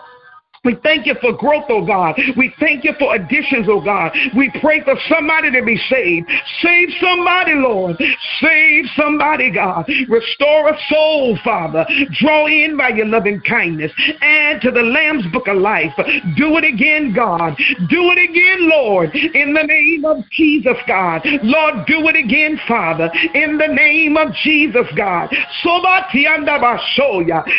[0.65, 2.19] We thank you for growth, oh God.
[2.37, 4.17] We thank you for additions, oh God.
[4.37, 6.31] We pray for somebody to be saved.
[6.63, 7.97] Save somebody, Lord.
[8.41, 9.87] Save somebody, God.
[10.09, 11.85] Restore a soul, Father.
[12.21, 13.93] Draw in by your loving kindness.
[14.23, 15.93] Add to the Lamb's book of life.
[16.37, 17.57] Do it again, God.
[17.91, 19.15] Do it again, Lord.
[19.15, 21.23] In the name of Jesus, God.
[21.43, 23.11] Lord, do it again, Father.
[23.35, 25.31] In the name of Jesus, God.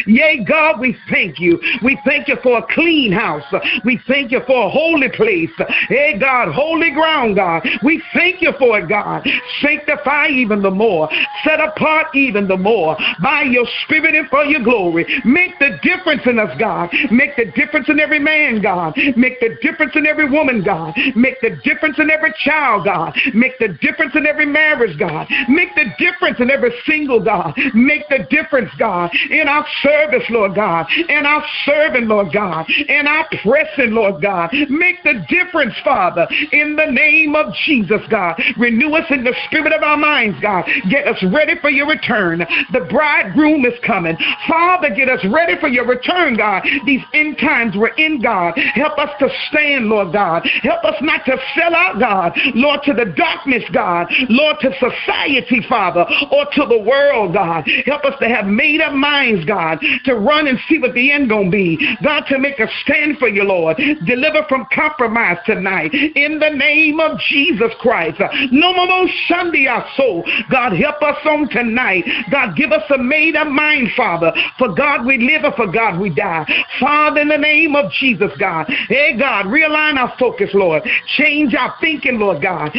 [0.08, 1.60] Yea, God, we thank you.
[1.84, 3.43] We thank you for a clean clean house.
[3.83, 5.51] We thank you for a holy place.
[5.89, 7.67] Hey, God, holy ground, God.
[7.83, 9.27] We thank you for it, God.
[9.61, 11.09] Sanctify even the more.
[11.43, 15.05] Set apart even the more by your spirit and for your glory.
[15.25, 16.89] Make the difference in us, God.
[17.11, 18.95] Make the difference in every man, God.
[19.17, 20.93] Make the difference in every woman, God.
[21.15, 23.13] Make the difference in every child, God.
[23.33, 25.27] Make the difference in every marriage, God.
[25.49, 27.53] Make the difference in every single, God.
[27.73, 33.07] Make the difference, God, in our service, Lord God, in our serving, Lord God, and
[33.07, 34.51] I our pressing, Lord God.
[34.69, 38.41] Make the difference, Father, in the name of Jesus, God.
[38.57, 40.65] Renew us in the spirit of our minds, God.
[40.89, 42.39] Get us ready for your return.
[42.71, 44.17] The bridegroom is coming.
[44.47, 46.63] Father, get us ready for your return, God.
[46.86, 48.57] These end times we're in, God.
[48.57, 50.47] Help us to stand, Lord God.
[50.61, 52.38] Help us not to sell out, God.
[52.53, 54.07] Lord, to the darkness, God.
[54.29, 57.67] Lord, to society, Father, or to the world, God.
[57.86, 61.29] Help us to have made up minds, God, to run and see what the end
[61.29, 61.77] gonna be.
[62.03, 63.78] God, to make a stand for you, Lord.
[64.05, 68.21] Deliver from compromise tonight in the name of Jesus Christ.
[68.51, 70.23] No more Sunday, our soul.
[70.49, 72.05] God, help us on tonight.
[72.32, 74.34] God, give us a made up mind, Father.
[74.57, 76.45] For God we live and for God we die.
[76.80, 78.65] Father, in the name of Jesus, God.
[78.88, 80.84] Hey, God, realign our focus, Lord.
[81.17, 82.71] Change our thinking, Lord God.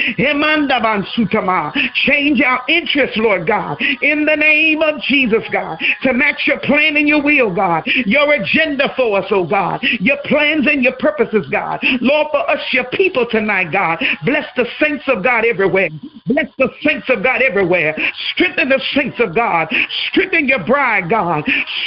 [1.95, 3.81] Change our interest, Lord God.
[4.03, 5.79] In the name of Jesus, God.
[6.03, 7.85] To match your plan and your will, God.
[8.05, 11.81] Your agenda for us, oh God your plans and your purposes, God.
[12.01, 14.03] Lord, for us, your people tonight, God.
[14.25, 15.89] Bless the saints of God everywhere.
[16.27, 17.97] Bless the saints of God everywhere.
[18.33, 19.73] Strengthen the saints of God.
[20.09, 21.45] Strengthen your bride, God.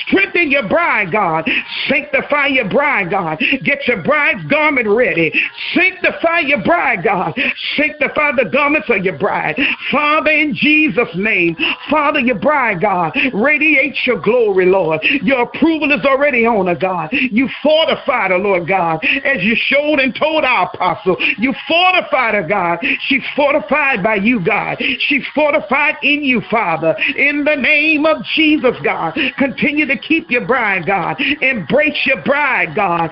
[0.07, 1.49] Strengthen your bride, God.
[1.87, 3.39] Sanctify your bride, God.
[3.63, 5.31] Get your bride's garment ready.
[5.73, 7.33] Sanctify your bride, God.
[7.75, 9.59] Sanctify the garments of your bride.
[9.91, 11.55] Father, in Jesus' name,
[11.89, 15.01] Father, your bride, God, radiate your glory, Lord.
[15.21, 17.09] Your approval is already on her, God.
[17.11, 17.49] You
[17.89, 21.17] fortified her, Lord God, as you showed and told our apostle.
[21.37, 22.79] You fortified her, God.
[23.07, 24.81] She's fortified by you, God.
[24.99, 26.95] She's fortified in you, Father.
[27.15, 29.17] In the name of Jesus, God.
[29.37, 31.19] Continue to keep your bride, God.
[31.41, 33.11] Embrace your bride, God.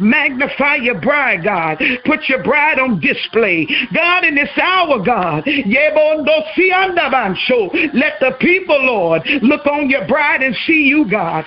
[0.00, 1.82] Magnify your bride, God.
[2.04, 3.66] Put your bride on display.
[3.94, 5.44] God, in this hour, God.
[7.94, 11.44] Let the people, Lord, look on your bride and see you, God.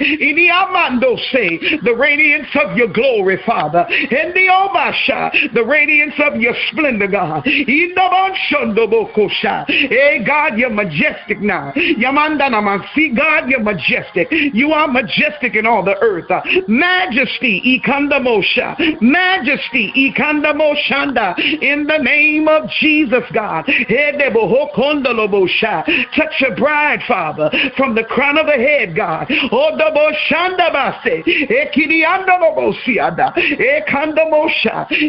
[1.32, 3.86] Say, the radiance of your glory, Father.
[3.90, 7.46] In the Obasha, the radiance of your splendor, God.
[7.46, 8.02] In the
[9.68, 11.72] Hey, God, you're majestic now.
[11.76, 14.28] Yamandana see, God, you're majestic.
[14.32, 16.30] You are majestic in all the earth.
[16.68, 19.02] Majesty, Ikandamosha.
[19.02, 21.38] Majesty, Ikandamoshanda.
[21.62, 23.66] In the name of Jesus, God.
[26.16, 29.28] Touch your bride, Father, from the crown of the head, God.
[29.52, 29.76] Oh,
[31.88, 32.04] the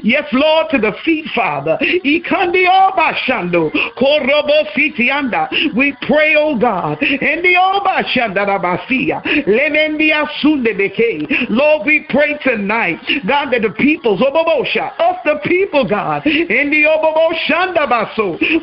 [0.03, 1.79] Yes, Lord, to the feet, Father.
[5.75, 6.99] We pray, oh God.
[11.51, 16.23] Lord, we pray tonight, God, that the peoples, of the people, God,
[16.71, 16.85] the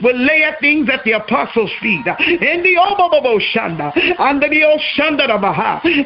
[0.02, 2.06] will lay things at the apostles' feet.
[2.06, 5.26] In the Oboboshanda, under the Oshanda,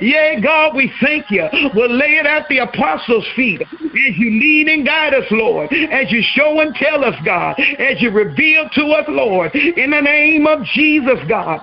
[0.02, 1.48] yeah, God, we thank you.
[1.74, 6.12] We'll lay it at the apostles' feet as you lead and guide us, Lord, as
[6.12, 10.48] you show and tell us, God, as you reveal to us, Lord, in the name
[10.48, 11.60] of Jesus, God.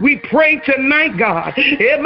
[0.00, 2.02] We pray tonight, God, in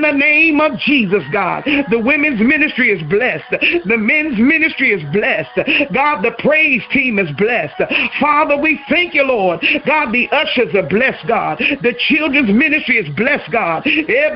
[0.00, 1.64] the name of Jesus, God.
[1.90, 3.50] The women's ministry is blessed.
[3.86, 5.92] The men's ministry is blessed.
[5.92, 7.82] God, the praise team is blessed.
[8.20, 9.64] Father, we thank you, Lord.
[9.86, 11.58] God, the ushers are blessed, God.
[11.58, 13.84] The children's ministry ministry is blessed, God.
[13.84, 14.32] The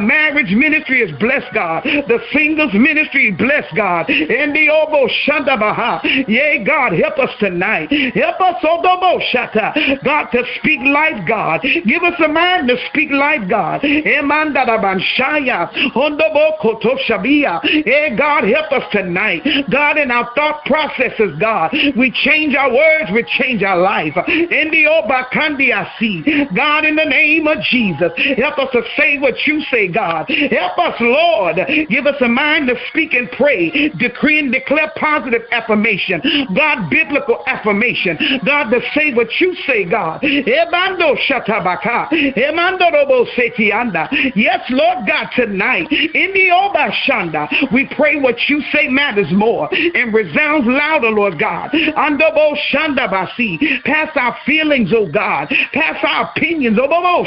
[0.00, 1.84] marriage ministry is blessed, God.
[1.84, 4.08] The singles ministry is blessed, God.
[4.08, 4.56] Yea,
[6.64, 7.92] God, help us tonight.
[8.14, 10.02] Help us, Odobo Shata.
[10.02, 11.60] God, to speak life, God.
[11.62, 13.82] Give us a mind to speak life, God.
[13.82, 14.20] Hey,
[18.16, 19.42] God, help us tonight.
[19.70, 24.16] God, in our thought processes, God, we change our words, we change our life.
[24.26, 26.55] In the Obakandiasi.
[26.56, 30.26] God, in the name of Jesus, help us to say what you say, God.
[30.28, 31.56] Help us, Lord.
[31.90, 36.22] Give us a mind to speak and pray, decree and declare positive affirmation.
[36.54, 38.18] God, biblical affirmation.
[38.44, 40.20] God, to say what you say, God.
[44.34, 50.14] Yes, Lord God, tonight, in the Obashanda, we pray what you say matters more and
[50.14, 51.70] resounds louder, Lord God.
[53.84, 55.52] Past our feelings, oh God.
[55.72, 57.26] Past our opinions, oh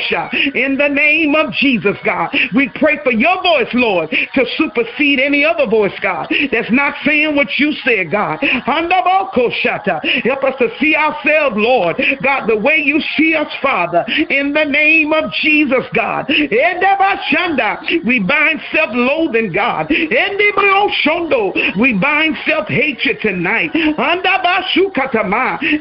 [0.53, 2.30] In the name of Jesus, God.
[2.55, 7.36] We pray for your voice, Lord, to supersede any other voice, God, that's not saying
[7.36, 8.39] what you said, God.
[8.41, 14.65] Help us to see ourselves, Lord, God, the way you see us, Father, in the
[14.65, 16.28] name of Jesus, God.
[16.30, 19.89] We bind self loathing, God.
[19.89, 23.72] We bind self hatred tonight.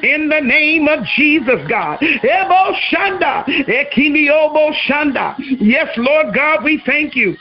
[0.03, 1.99] In the name of Jesus, God.
[5.39, 7.37] Yes, Lord God, we thank you.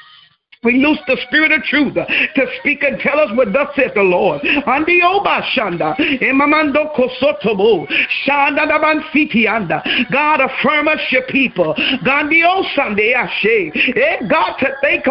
[0.68, 4.02] We loose the spirit of truth to speak and tell us what thus saith the
[4.02, 4.42] Lord.
[4.42, 7.88] Andi oba shanda, emamando kosotobo,
[8.28, 9.82] shanda dabansiti anda.
[10.12, 11.74] God affirm us your people.
[12.04, 13.72] Gandi o sande ashe.
[13.96, 15.06] Eh God to think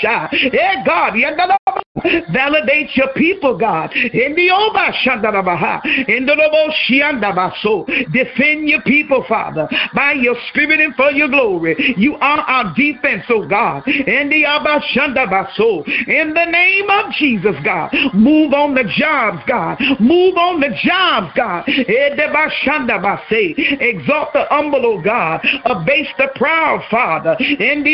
[0.00, 0.28] sha.
[0.32, 1.58] Eh God, yanda
[2.32, 3.92] Validate your people, God.
[3.92, 6.08] In the Oba Shandarabaha.
[6.08, 7.86] In the Lobo Shiandabaso.
[8.12, 11.94] Defend your people, Father, by your spirit and for your glory.
[11.98, 13.86] You are our defense, oh God.
[13.86, 14.80] In the Abba.
[16.08, 17.92] In the name of Jesus, God.
[18.14, 19.80] Move on the jobs, God.
[20.00, 21.64] Move on the jobs, God.
[23.80, 25.40] Exalt the humble, oh God.
[25.64, 27.36] Abase the proud, Father.
[27.40, 27.92] In the.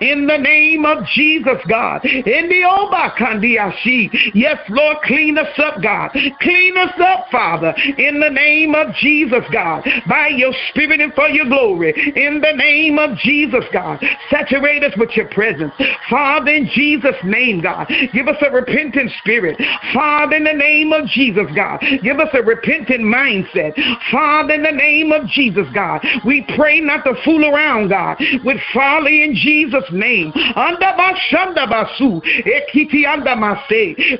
[0.00, 2.04] In the name of Jesus, God.
[2.04, 4.32] In the Obakandiashi.
[4.34, 6.10] Yes, Lord, clean us up, God.
[6.40, 11.28] Clean us up, Father, in the name of Jesus, God, by your spirit and for
[11.28, 11.92] your glory.
[12.16, 14.04] In the name of Jesus, God.
[14.30, 15.72] Saturate us with your presence.
[16.10, 17.90] Father, in Jesus' name, God.
[18.12, 19.60] Give us a repentant spirit.
[19.92, 21.82] Father, in the name of Jesus, God.
[22.02, 23.74] Give us a repentant mindset.
[24.10, 26.04] Father, in the name of Jesus, God.
[26.24, 30.32] We pray not to fool around, God, with folly in Jesus' name.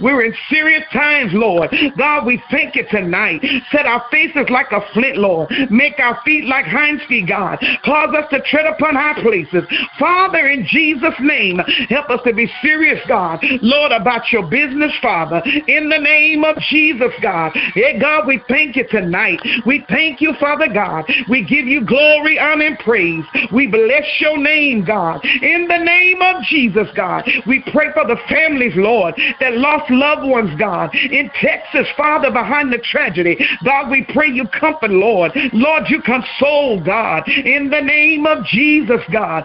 [0.01, 1.75] We're in serious times, Lord.
[1.97, 3.45] God, we thank you tonight.
[3.71, 5.51] Set our faces like a flint, Lord.
[5.71, 7.59] Make our feet like hinds feet, God.
[7.85, 9.65] Cause us to tread upon high places.
[9.99, 10.84] Father, in Jesus'
[11.21, 11.59] name,
[11.89, 13.45] help us to be serious, God.
[13.63, 15.43] Lord, about your business, Father.
[15.67, 17.53] In the name of Jesus, God.
[17.75, 19.41] Hey, God, we thank you tonight.
[19.65, 21.05] We thank you, Father God.
[21.29, 23.25] We give you glory, honor, and praise.
[23.53, 25.25] We bless your name, God.
[25.25, 27.29] In the name of Jesus, God.
[27.47, 32.73] We pray for the families, Lord, that lost loved ones, God, in Texas, Father, behind
[32.73, 33.37] the tragedy.
[33.65, 35.33] God, we pray you comfort, Lord.
[35.53, 39.45] Lord, you console, God, in the name of Jesus, God.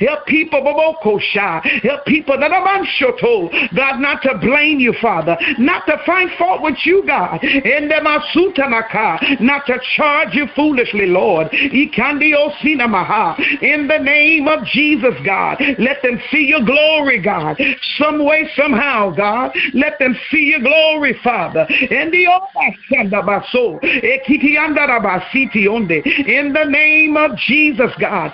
[0.00, 0.62] Help people,
[1.82, 2.62] help people are
[3.74, 8.00] God, not to blame you, Father, not to find fault with you, God, in the
[9.40, 11.48] not to charge you foolishly, Lord.
[11.52, 11.90] In
[13.88, 17.60] the name of Jesus, God, let them see your glory, God.
[17.98, 19.56] Some way, somehow, God.
[19.74, 21.66] Let them see your glory, Father.
[21.68, 22.26] In the
[26.26, 28.32] in the name of Jesus, God.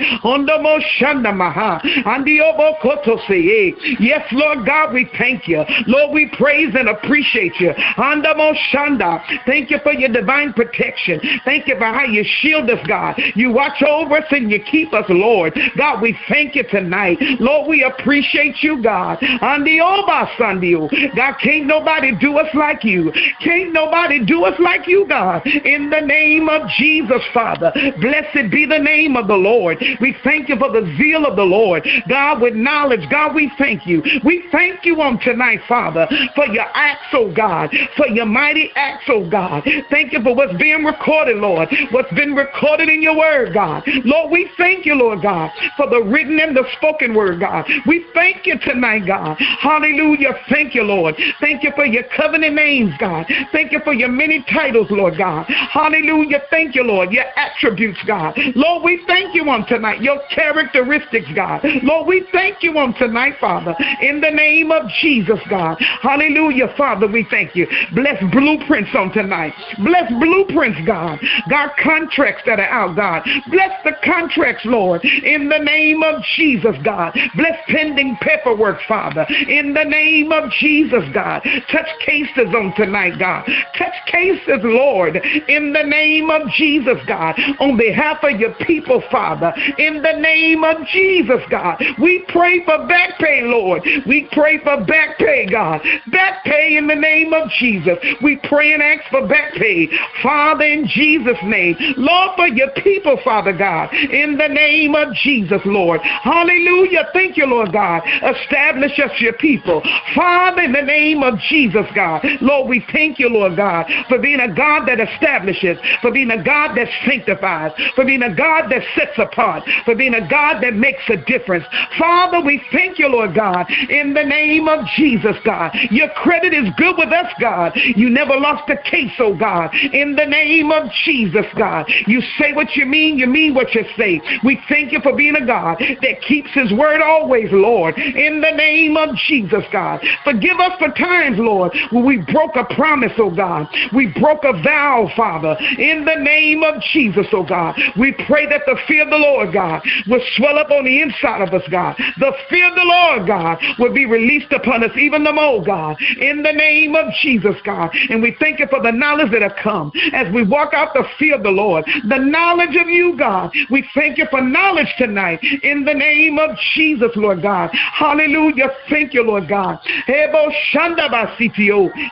[4.01, 5.65] Yes, Lord God, we thank you.
[5.87, 7.71] Lord, we praise and appreciate you.
[7.97, 11.21] Andamo Shanda, thank you for your divine protection.
[11.45, 13.21] Thank you for how you shield us, God.
[13.35, 15.59] You watch over us and you keep us, Lord.
[15.77, 17.19] God, we thank you tonight.
[17.41, 19.23] Lord, we appreciate you, God.
[19.41, 20.91] On the Oba Sandio.
[21.17, 23.13] God, can't nobody do us like you.
[23.43, 25.47] Can't nobody do us like you, God.
[25.47, 27.73] In the name of Jesus, Father.
[28.01, 29.83] Blessed be the name of the Lord.
[30.01, 31.87] We thank you for the zeal of the Lord.
[32.09, 34.03] God, with knowledge, God, we thank you.
[34.25, 39.05] We thank you on tonight, Father, for your acts, oh God, for your mighty acts,
[39.09, 39.67] oh God.
[39.91, 43.83] Thank you for what's being recorded, Lord, what's been recorded in your word, God.
[44.05, 47.67] Lord, we thank you, Lord God, for the written and the spoken word, God.
[47.87, 49.37] We thank you tonight, God.
[49.61, 50.35] Hallelujah.
[50.51, 51.15] Thank you, Lord.
[51.41, 53.27] Thank you for your covenant names, God.
[53.53, 55.47] Thank you for your many titles, Lord God.
[55.47, 56.43] Hallelujah.
[56.51, 57.13] Thank you, Lord.
[57.13, 58.39] Your attributes, God.
[58.55, 60.01] Lord, we thank you on tonight.
[60.03, 60.21] Your
[60.65, 61.65] characteristics, God.
[61.83, 63.75] Lord, we thank you on tonight, Father.
[64.01, 65.77] In the name of Jesus, God.
[66.03, 67.67] Hallelujah, Father, we thank you.
[67.95, 69.55] Bless blueprints on tonight.
[69.79, 71.21] Bless blueprints, God.
[71.49, 73.23] God, contracts that are out, God.
[73.51, 75.05] Bless the contracts, Lord.
[75.05, 77.17] In the name of Jesus, God.
[77.37, 79.27] Bless pending paperwork, Father.
[79.49, 81.43] In the name of Jesus, God.
[81.71, 83.49] Touch cases on tonight, God.
[83.77, 85.17] Touch cases, Lord.
[85.49, 87.39] In the name of Jesus, God.
[87.61, 89.53] On behalf of your people, Father.
[89.79, 91.83] In the name of Jesus, God.
[92.01, 93.83] We pray for back pay, Lord.
[94.07, 95.81] We pray for back pay, God.
[96.13, 97.99] Back pay in the name of Jesus.
[98.23, 99.89] We pray and ask for back pay.
[100.23, 101.77] Father, in Jesus' name.
[101.97, 103.93] Lord, for your people, Father God.
[103.95, 106.01] In the name of Jesus, Lord.
[106.03, 107.09] Hallelujah.
[107.13, 108.03] Thank you, Lord God.
[108.05, 109.83] Establish us, your people.
[110.15, 112.25] Father, in the name of Jesus, God.
[112.41, 116.43] Lord, we thank you, Lord God, for being a God that establishes, for being a
[116.43, 120.75] God that sanctifies, for being a God that sets apart, for being a God that
[120.75, 121.65] makes a difference.
[121.99, 125.73] Father, we thank you, Lord God, in the name of Jesus, God.
[125.91, 127.73] Your credit is good with us, God.
[127.75, 129.75] You never lost a case, oh God.
[129.75, 131.91] In the name of Jesus, God.
[132.07, 134.21] You say what you mean, you mean what you say.
[134.45, 137.97] We thank you for being a God that keeps his word always, Lord.
[137.99, 140.05] In the name of Jesus, God.
[140.25, 143.69] Forgive us for times, Lord, when we broke a promise, oh God.
[143.95, 145.57] We broke a vow, Father.
[145.79, 147.79] In the name of Jesus, oh God.
[147.99, 151.43] We pray that the fear of the Lord, God, will swell up on the inside
[151.47, 151.97] of us, God.
[152.19, 155.97] The fear of the Lord, God, will be released upon us even the more, God.
[156.19, 157.91] In the name of Jesus, God.
[158.11, 161.05] And we thank you for the knowledge that have come as we walk out the
[161.19, 161.85] fear of the Lord.
[162.09, 163.53] The knowledge of you, God.
[163.71, 165.41] We thank you for knowledge tonight.
[165.63, 167.71] In the name of Jesus, Lord God.
[167.73, 168.71] Hallelujah.
[168.91, 169.79] Thank you, Lord God.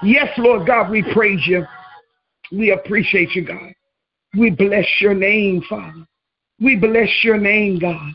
[0.02, 1.64] Yes, Lord God, we praise you.
[2.50, 3.72] We appreciate you, God.
[4.36, 6.06] We bless your name, Father.
[6.62, 8.12] We bless your name, God.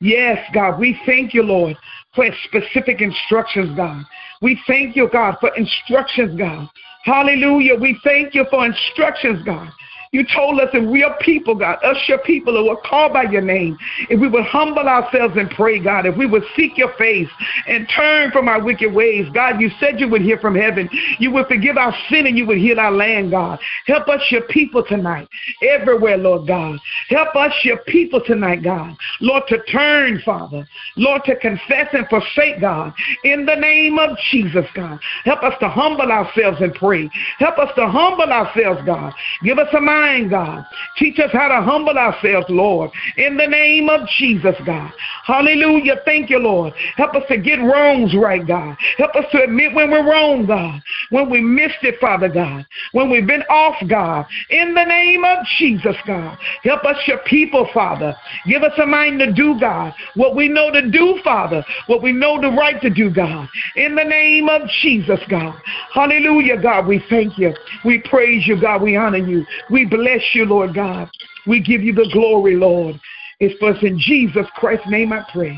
[0.00, 1.76] Yes, God, we thank you, Lord,
[2.14, 4.04] for specific instructions, God.
[4.40, 6.68] We thank you, God, for instructions, God.
[7.04, 7.74] Hallelujah.
[7.76, 9.68] We thank you for instructions, God.
[10.12, 13.22] You told us if we are people, God, us your people who are called by
[13.22, 13.78] your name,
[14.10, 17.30] if we would humble ourselves and pray, God, if we would seek your face
[17.66, 20.90] and turn from our wicked ways, God, you said you would hear from heaven.
[21.18, 23.58] You would forgive our sin and you would heal our land, God.
[23.86, 25.26] Help us, your people, tonight,
[25.66, 26.78] everywhere, Lord God.
[27.08, 28.94] Help us, your people, tonight, God.
[29.22, 30.68] Lord, to turn, Father.
[30.98, 32.92] Lord, to confess and forsake, God.
[33.24, 35.00] In the name of Jesus, God.
[35.24, 37.08] Help us to humble ourselves and pray.
[37.38, 39.14] Help us to humble ourselves, God.
[39.42, 40.66] Give us a mind mind, God.
[40.96, 42.90] Teach us how to humble ourselves, Lord.
[43.16, 44.92] In the name of Jesus, God.
[45.24, 45.96] Hallelujah.
[46.04, 46.74] Thank you, Lord.
[46.96, 48.76] Help us to get wrongs right, God.
[48.98, 50.82] Help us to admit when we're wrong, God.
[51.10, 52.66] When we missed it, Father God.
[52.92, 54.26] When we've been off, God.
[54.50, 56.38] In the name of Jesus, God.
[56.64, 58.14] Help us, your people, Father.
[58.46, 59.94] Give us a mind to do, God.
[60.14, 61.64] What we know to do, Father.
[61.86, 63.48] What we know the right to do, God.
[63.76, 65.54] In the name of Jesus, God.
[65.94, 66.86] Hallelujah, God.
[66.86, 67.54] We thank you.
[67.84, 68.82] We praise you, God.
[68.82, 69.46] We honor you.
[69.70, 71.08] We bless you, Lord God.
[71.46, 73.00] We give you the glory, Lord.
[73.40, 75.56] It's for us in Jesus Christ's name I pray.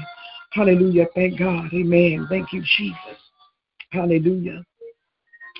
[0.53, 1.07] Hallelujah.
[1.15, 1.73] Thank God.
[1.73, 2.27] Amen.
[2.29, 3.19] Thank you, Jesus.
[3.91, 4.65] Hallelujah.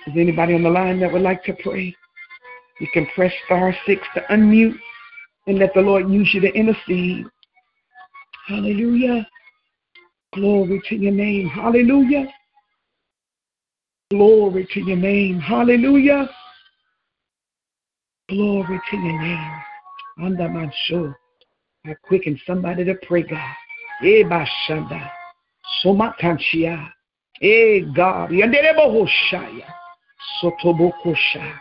[0.07, 1.95] Is anybody on the line that would like to pray?
[2.81, 4.77] You can press star six to unmute
[5.47, 7.27] and let the Lord use you to intercede.
[8.47, 9.27] Hallelujah.
[10.35, 11.49] Glory to your name.
[11.49, 12.27] Hallelujah.
[14.11, 15.41] Glory to your name.
[15.41, 16.29] Hallelujah.
[18.31, 19.53] Glory to your name.
[20.23, 21.13] Under my show.
[21.85, 23.55] I quicken somebody to pray, God.
[24.03, 25.11] Eh, bashanda.
[25.85, 26.89] Somatanshia.
[27.43, 28.31] Eh, God.
[28.31, 29.67] Yanderebohoshaya.
[30.43, 31.55] Sotobokosha.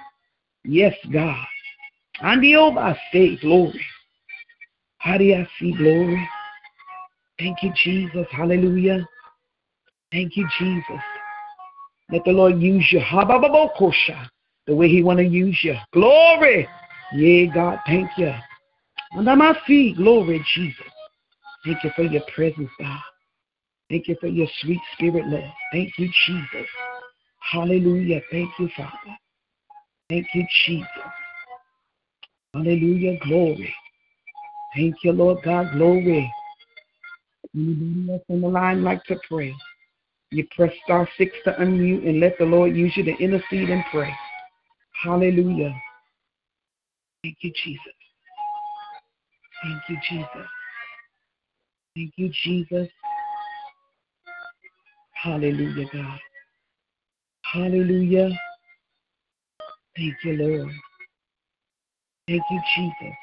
[0.64, 1.46] Yes, God.
[2.22, 3.86] And the say glory.
[5.00, 6.30] How do I see glory?
[7.40, 8.26] Thank you, Jesus.
[8.32, 9.06] Hallelujah.
[10.14, 11.04] Thank you, Jesus.
[12.10, 13.02] Let the Lord use you.
[13.02, 14.30] Habababokosha
[14.68, 15.76] the way he want to use you.
[15.94, 16.68] Glory.
[17.14, 18.34] Yeah, God, thank you.
[19.18, 20.86] Under my feet, glory, Jesus.
[21.66, 23.00] Thank you for your presence, God.
[23.90, 25.52] Thank you for your sweet spirit, Lord.
[25.72, 26.68] Thank you, Jesus.
[27.52, 28.22] Hallelujah.
[28.32, 29.18] Thank you, Father.
[30.10, 30.88] Thank you, Jesus.
[32.54, 33.20] Hallelujah.
[33.20, 33.74] Glory.
[34.76, 35.74] Thank you, Lord God.
[35.74, 36.32] Glory.
[37.56, 39.54] Anybody else on the line like to pray?
[40.32, 43.84] You press star six to unmute and let the Lord use you to intercede and
[43.92, 44.12] pray.
[45.04, 45.76] Hallelujah.
[47.24, 47.94] Thank you, Jesus.
[49.62, 50.48] Thank you, Jesus.
[51.94, 52.88] Thank you, Jesus.
[55.22, 56.20] Hallelujah, God.
[57.52, 58.30] Hallelujah.
[59.98, 60.72] Thank you, Lord.
[62.28, 63.16] Thank you, Jesus.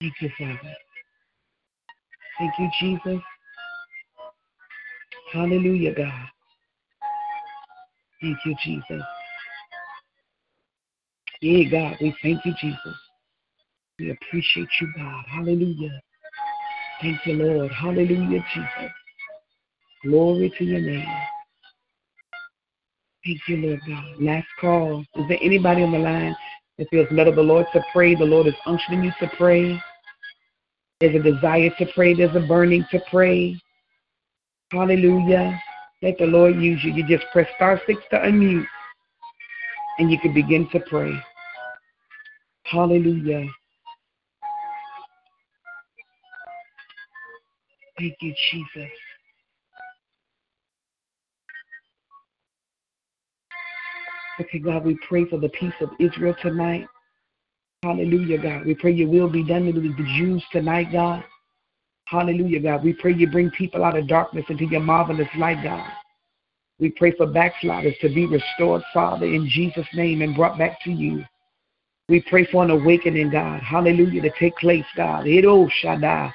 [0.00, 0.74] Thank you, Father.
[2.38, 3.22] Thank you, Jesus.
[5.34, 6.28] Hallelujah, God.
[8.22, 9.02] Thank you, Jesus.
[11.42, 12.96] Yeah, God, we thank you, Jesus.
[13.98, 15.24] We appreciate you, God.
[15.26, 16.00] Hallelujah.
[17.00, 17.72] Thank you, Lord.
[17.72, 18.92] Hallelujah, Jesus.
[20.04, 21.04] Glory to your name.
[23.24, 24.04] Thank you, Lord God.
[24.20, 25.00] Last call.
[25.16, 26.36] Is there anybody on the line
[26.78, 28.14] that feels led of the Lord to pray?
[28.14, 29.82] The Lord is unctioning you to pray.
[31.00, 32.14] There's a desire to pray.
[32.14, 33.60] There's a burning to pray.
[34.70, 35.60] Hallelujah.
[36.02, 36.92] Let the Lord use you.
[36.92, 38.64] You just press star six to unmute
[39.98, 41.12] and you can begin to pray.
[42.64, 43.46] Hallelujah.
[47.98, 48.90] Thank you, Jesus.
[54.40, 56.86] Okay, God, we pray for the peace of Israel tonight.
[57.82, 58.66] Hallelujah, God.
[58.66, 61.22] We pray your will be done with the Jews tonight, God.
[62.06, 62.84] Hallelujah, God.
[62.84, 65.88] We pray you bring people out of darkness into your marvelous light, God.
[66.78, 70.90] We pray for backsliders to be restored, Father, in Jesus' name and brought back to
[70.90, 71.24] you.
[72.08, 73.62] We pray for an awakening, God.
[73.62, 75.26] Hallelujah, to take place, God.
[75.26, 76.32] Edo Shaddai.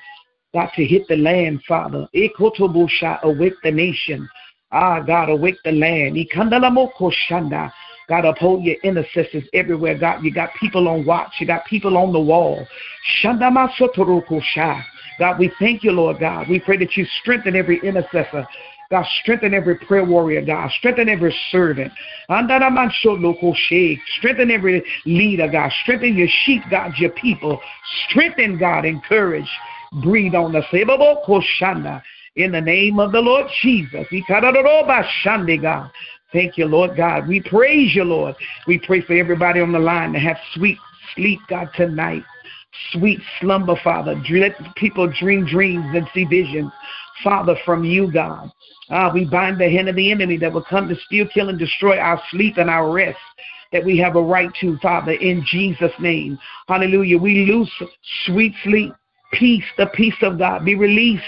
[0.53, 2.07] God, to hit the land, Father.
[2.15, 4.27] Ekotobusha, awake the nation.
[4.71, 6.15] Ah, God, awake the land.
[6.15, 7.71] Ikandalamoko Shanda.
[8.07, 9.97] God, uphold your intercessors everywhere.
[9.97, 11.33] God, you got people on watch.
[11.39, 12.65] You got people on the wall.
[13.21, 14.81] Shandamasotorokosha.
[15.19, 16.47] God, we thank you, Lord God.
[16.49, 18.47] We pray that you strengthen every intercessor.
[18.89, 20.71] God, strengthen every prayer warrior, God.
[20.79, 21.91] Strengthen every servant.
[24.17, 25.71] Strengthen every leader, God.
[25.83, 27.59] Strengthen your sheep, God, your people.
[28.09, 29.49] Strengthen, God, encourage.
[30.03, 30.65] Breathe on us.
[32.35, 34.07] In the name of the Lord Jesus.
[35.61, 35.91] God.
[36.33, 37.27] Thank you, Lord God.
[37.27, 38.35] We praise you, Lord.
[38.67, 40.77] We pray for everybody on the line to have sweet
[41.15, 42.23] sleep, God, tonight.
[42.91, 44.21] Sweet slumber, Father.
[44.29, 46.71] Let people dream dreams and see visions,
[47.23, 48.51] Father, from you, God.
[48.89, 51.59] Ah, we bind the hand of the enemy that will come to steal, kill, and
[51.59, 53.17] destroy our sleep and our rest
[53.71, 56.39] that we have a right to, Father, in Jesus' name.
[56.67, 57.17] Hallelujah.
[57.17, 57.71] We lose
[58.25, 58.93] sweet sleep,
[59.33, 61.23] peace, the peace of God be released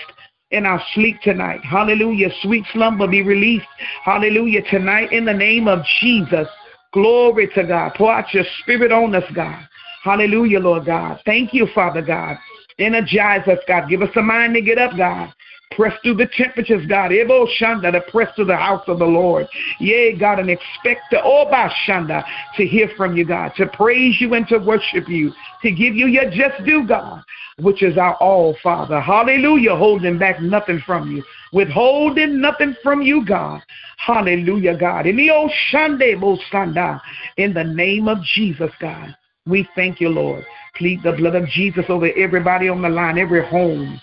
[0.52, 1.62] in our sleep tonight.
[1.64, 2.30] Hallelujah.
[2.42, 3.68] Sweet slumber be released.
[4.04, 4.62] Hallelujah.
[4.70, 6.48] Tonight in the name of Jesus.
[6.94, 7.94] Glory to God.
[7.96, 9.68] Pour out your spirit on us, God.
[10.04, 11.20] Hallelujah, Lord God.
[11.26, 12.38] Thank you, Father God.
[12.80, 13.90] Energize us, God.
[13.90, 15.34] Give us a mind to get up, God.
[15.76, 17.11] Press through the temperatures, God.
[17.13, 19.47] Ebo Shanda to press through the house of the Lord.
[19.80, 22.24] Yea, God, and expect the Oba Shanda
[22.57, 26.07] to hear from you, God, to praise you and to worship you, to give you
[26.07, 27.24] your just due, God,
[27.59, 28.99] which is our all, Father.
[28.99, 29.76] Hallelujah.
[29.76, 33.61] Holding back nothing from you, withholding nothing from you, God.
[33.97, 35.05] Hallelujah, God.
[35.05, 36.99] In the Oshande Bosanda,
[37.38, 39.15] in the name of Jesus, God.
[39.45, 40.45] We thank you, Lord.
[40.76, 43.99] Plead the blood of Jesus over everybody on the line, every home.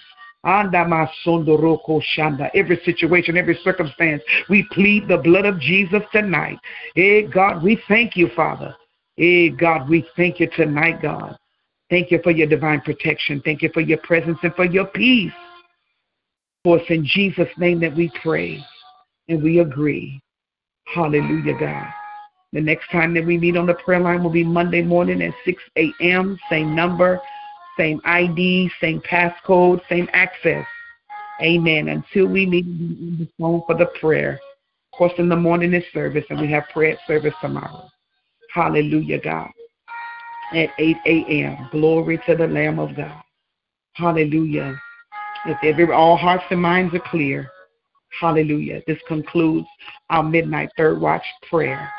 [2.55, 6.59] Every situation, every circumstance, we plead the blood of Jesus tonight.
[6.95, 8.75] Hey, God, we thank you, Father.
[9.17, 11.37] Hey, God, we thank you tonight, God.
[11.91, 13.43] Thank you for your divine protection.
[13.45, 15.33] Thank you for your presence and for your peace.
[16.65, 18.65] For it's in Jesus' name that we pray
[19.29, 20.21] and we agree.
[20.85, 21.87] Hallelujah, God.
[22.53, 25.35] The next time that we meet on the prayer line will be Monday morning at
[25.45, 26.39] 6 a.m.
[26.49, 27.21] Same number,
[27.77, 30.67] same ID, same passcode, same access.
[31.41, 31.89] Amen.
[31.89, 34.41] Until we meet on the phone for the prayer.
[34.93, 37.89] Of course, in the morning is service, and we have prayer service tomorrow.
[38.55, 39.51] Hallelujah, God.
[40.53, 41.69] At 8 a.m.
[41.71, 43.23] Glory to the Lamb of God.
[43.93, 44.81] Hallelujah.
[45.45, 47.51] If every all hearts and minds are clear,
[48.19, 48.83] hallelujah.
[48.87, 49.69] This concludes
[50.11, 51.91] our midnight third watch prayer.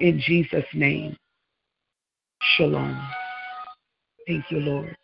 [0.00, 1.16] In Jesus' name.
[2.56, 3.00] Shalom.
[4.26, 4.96] Thank you, Lord.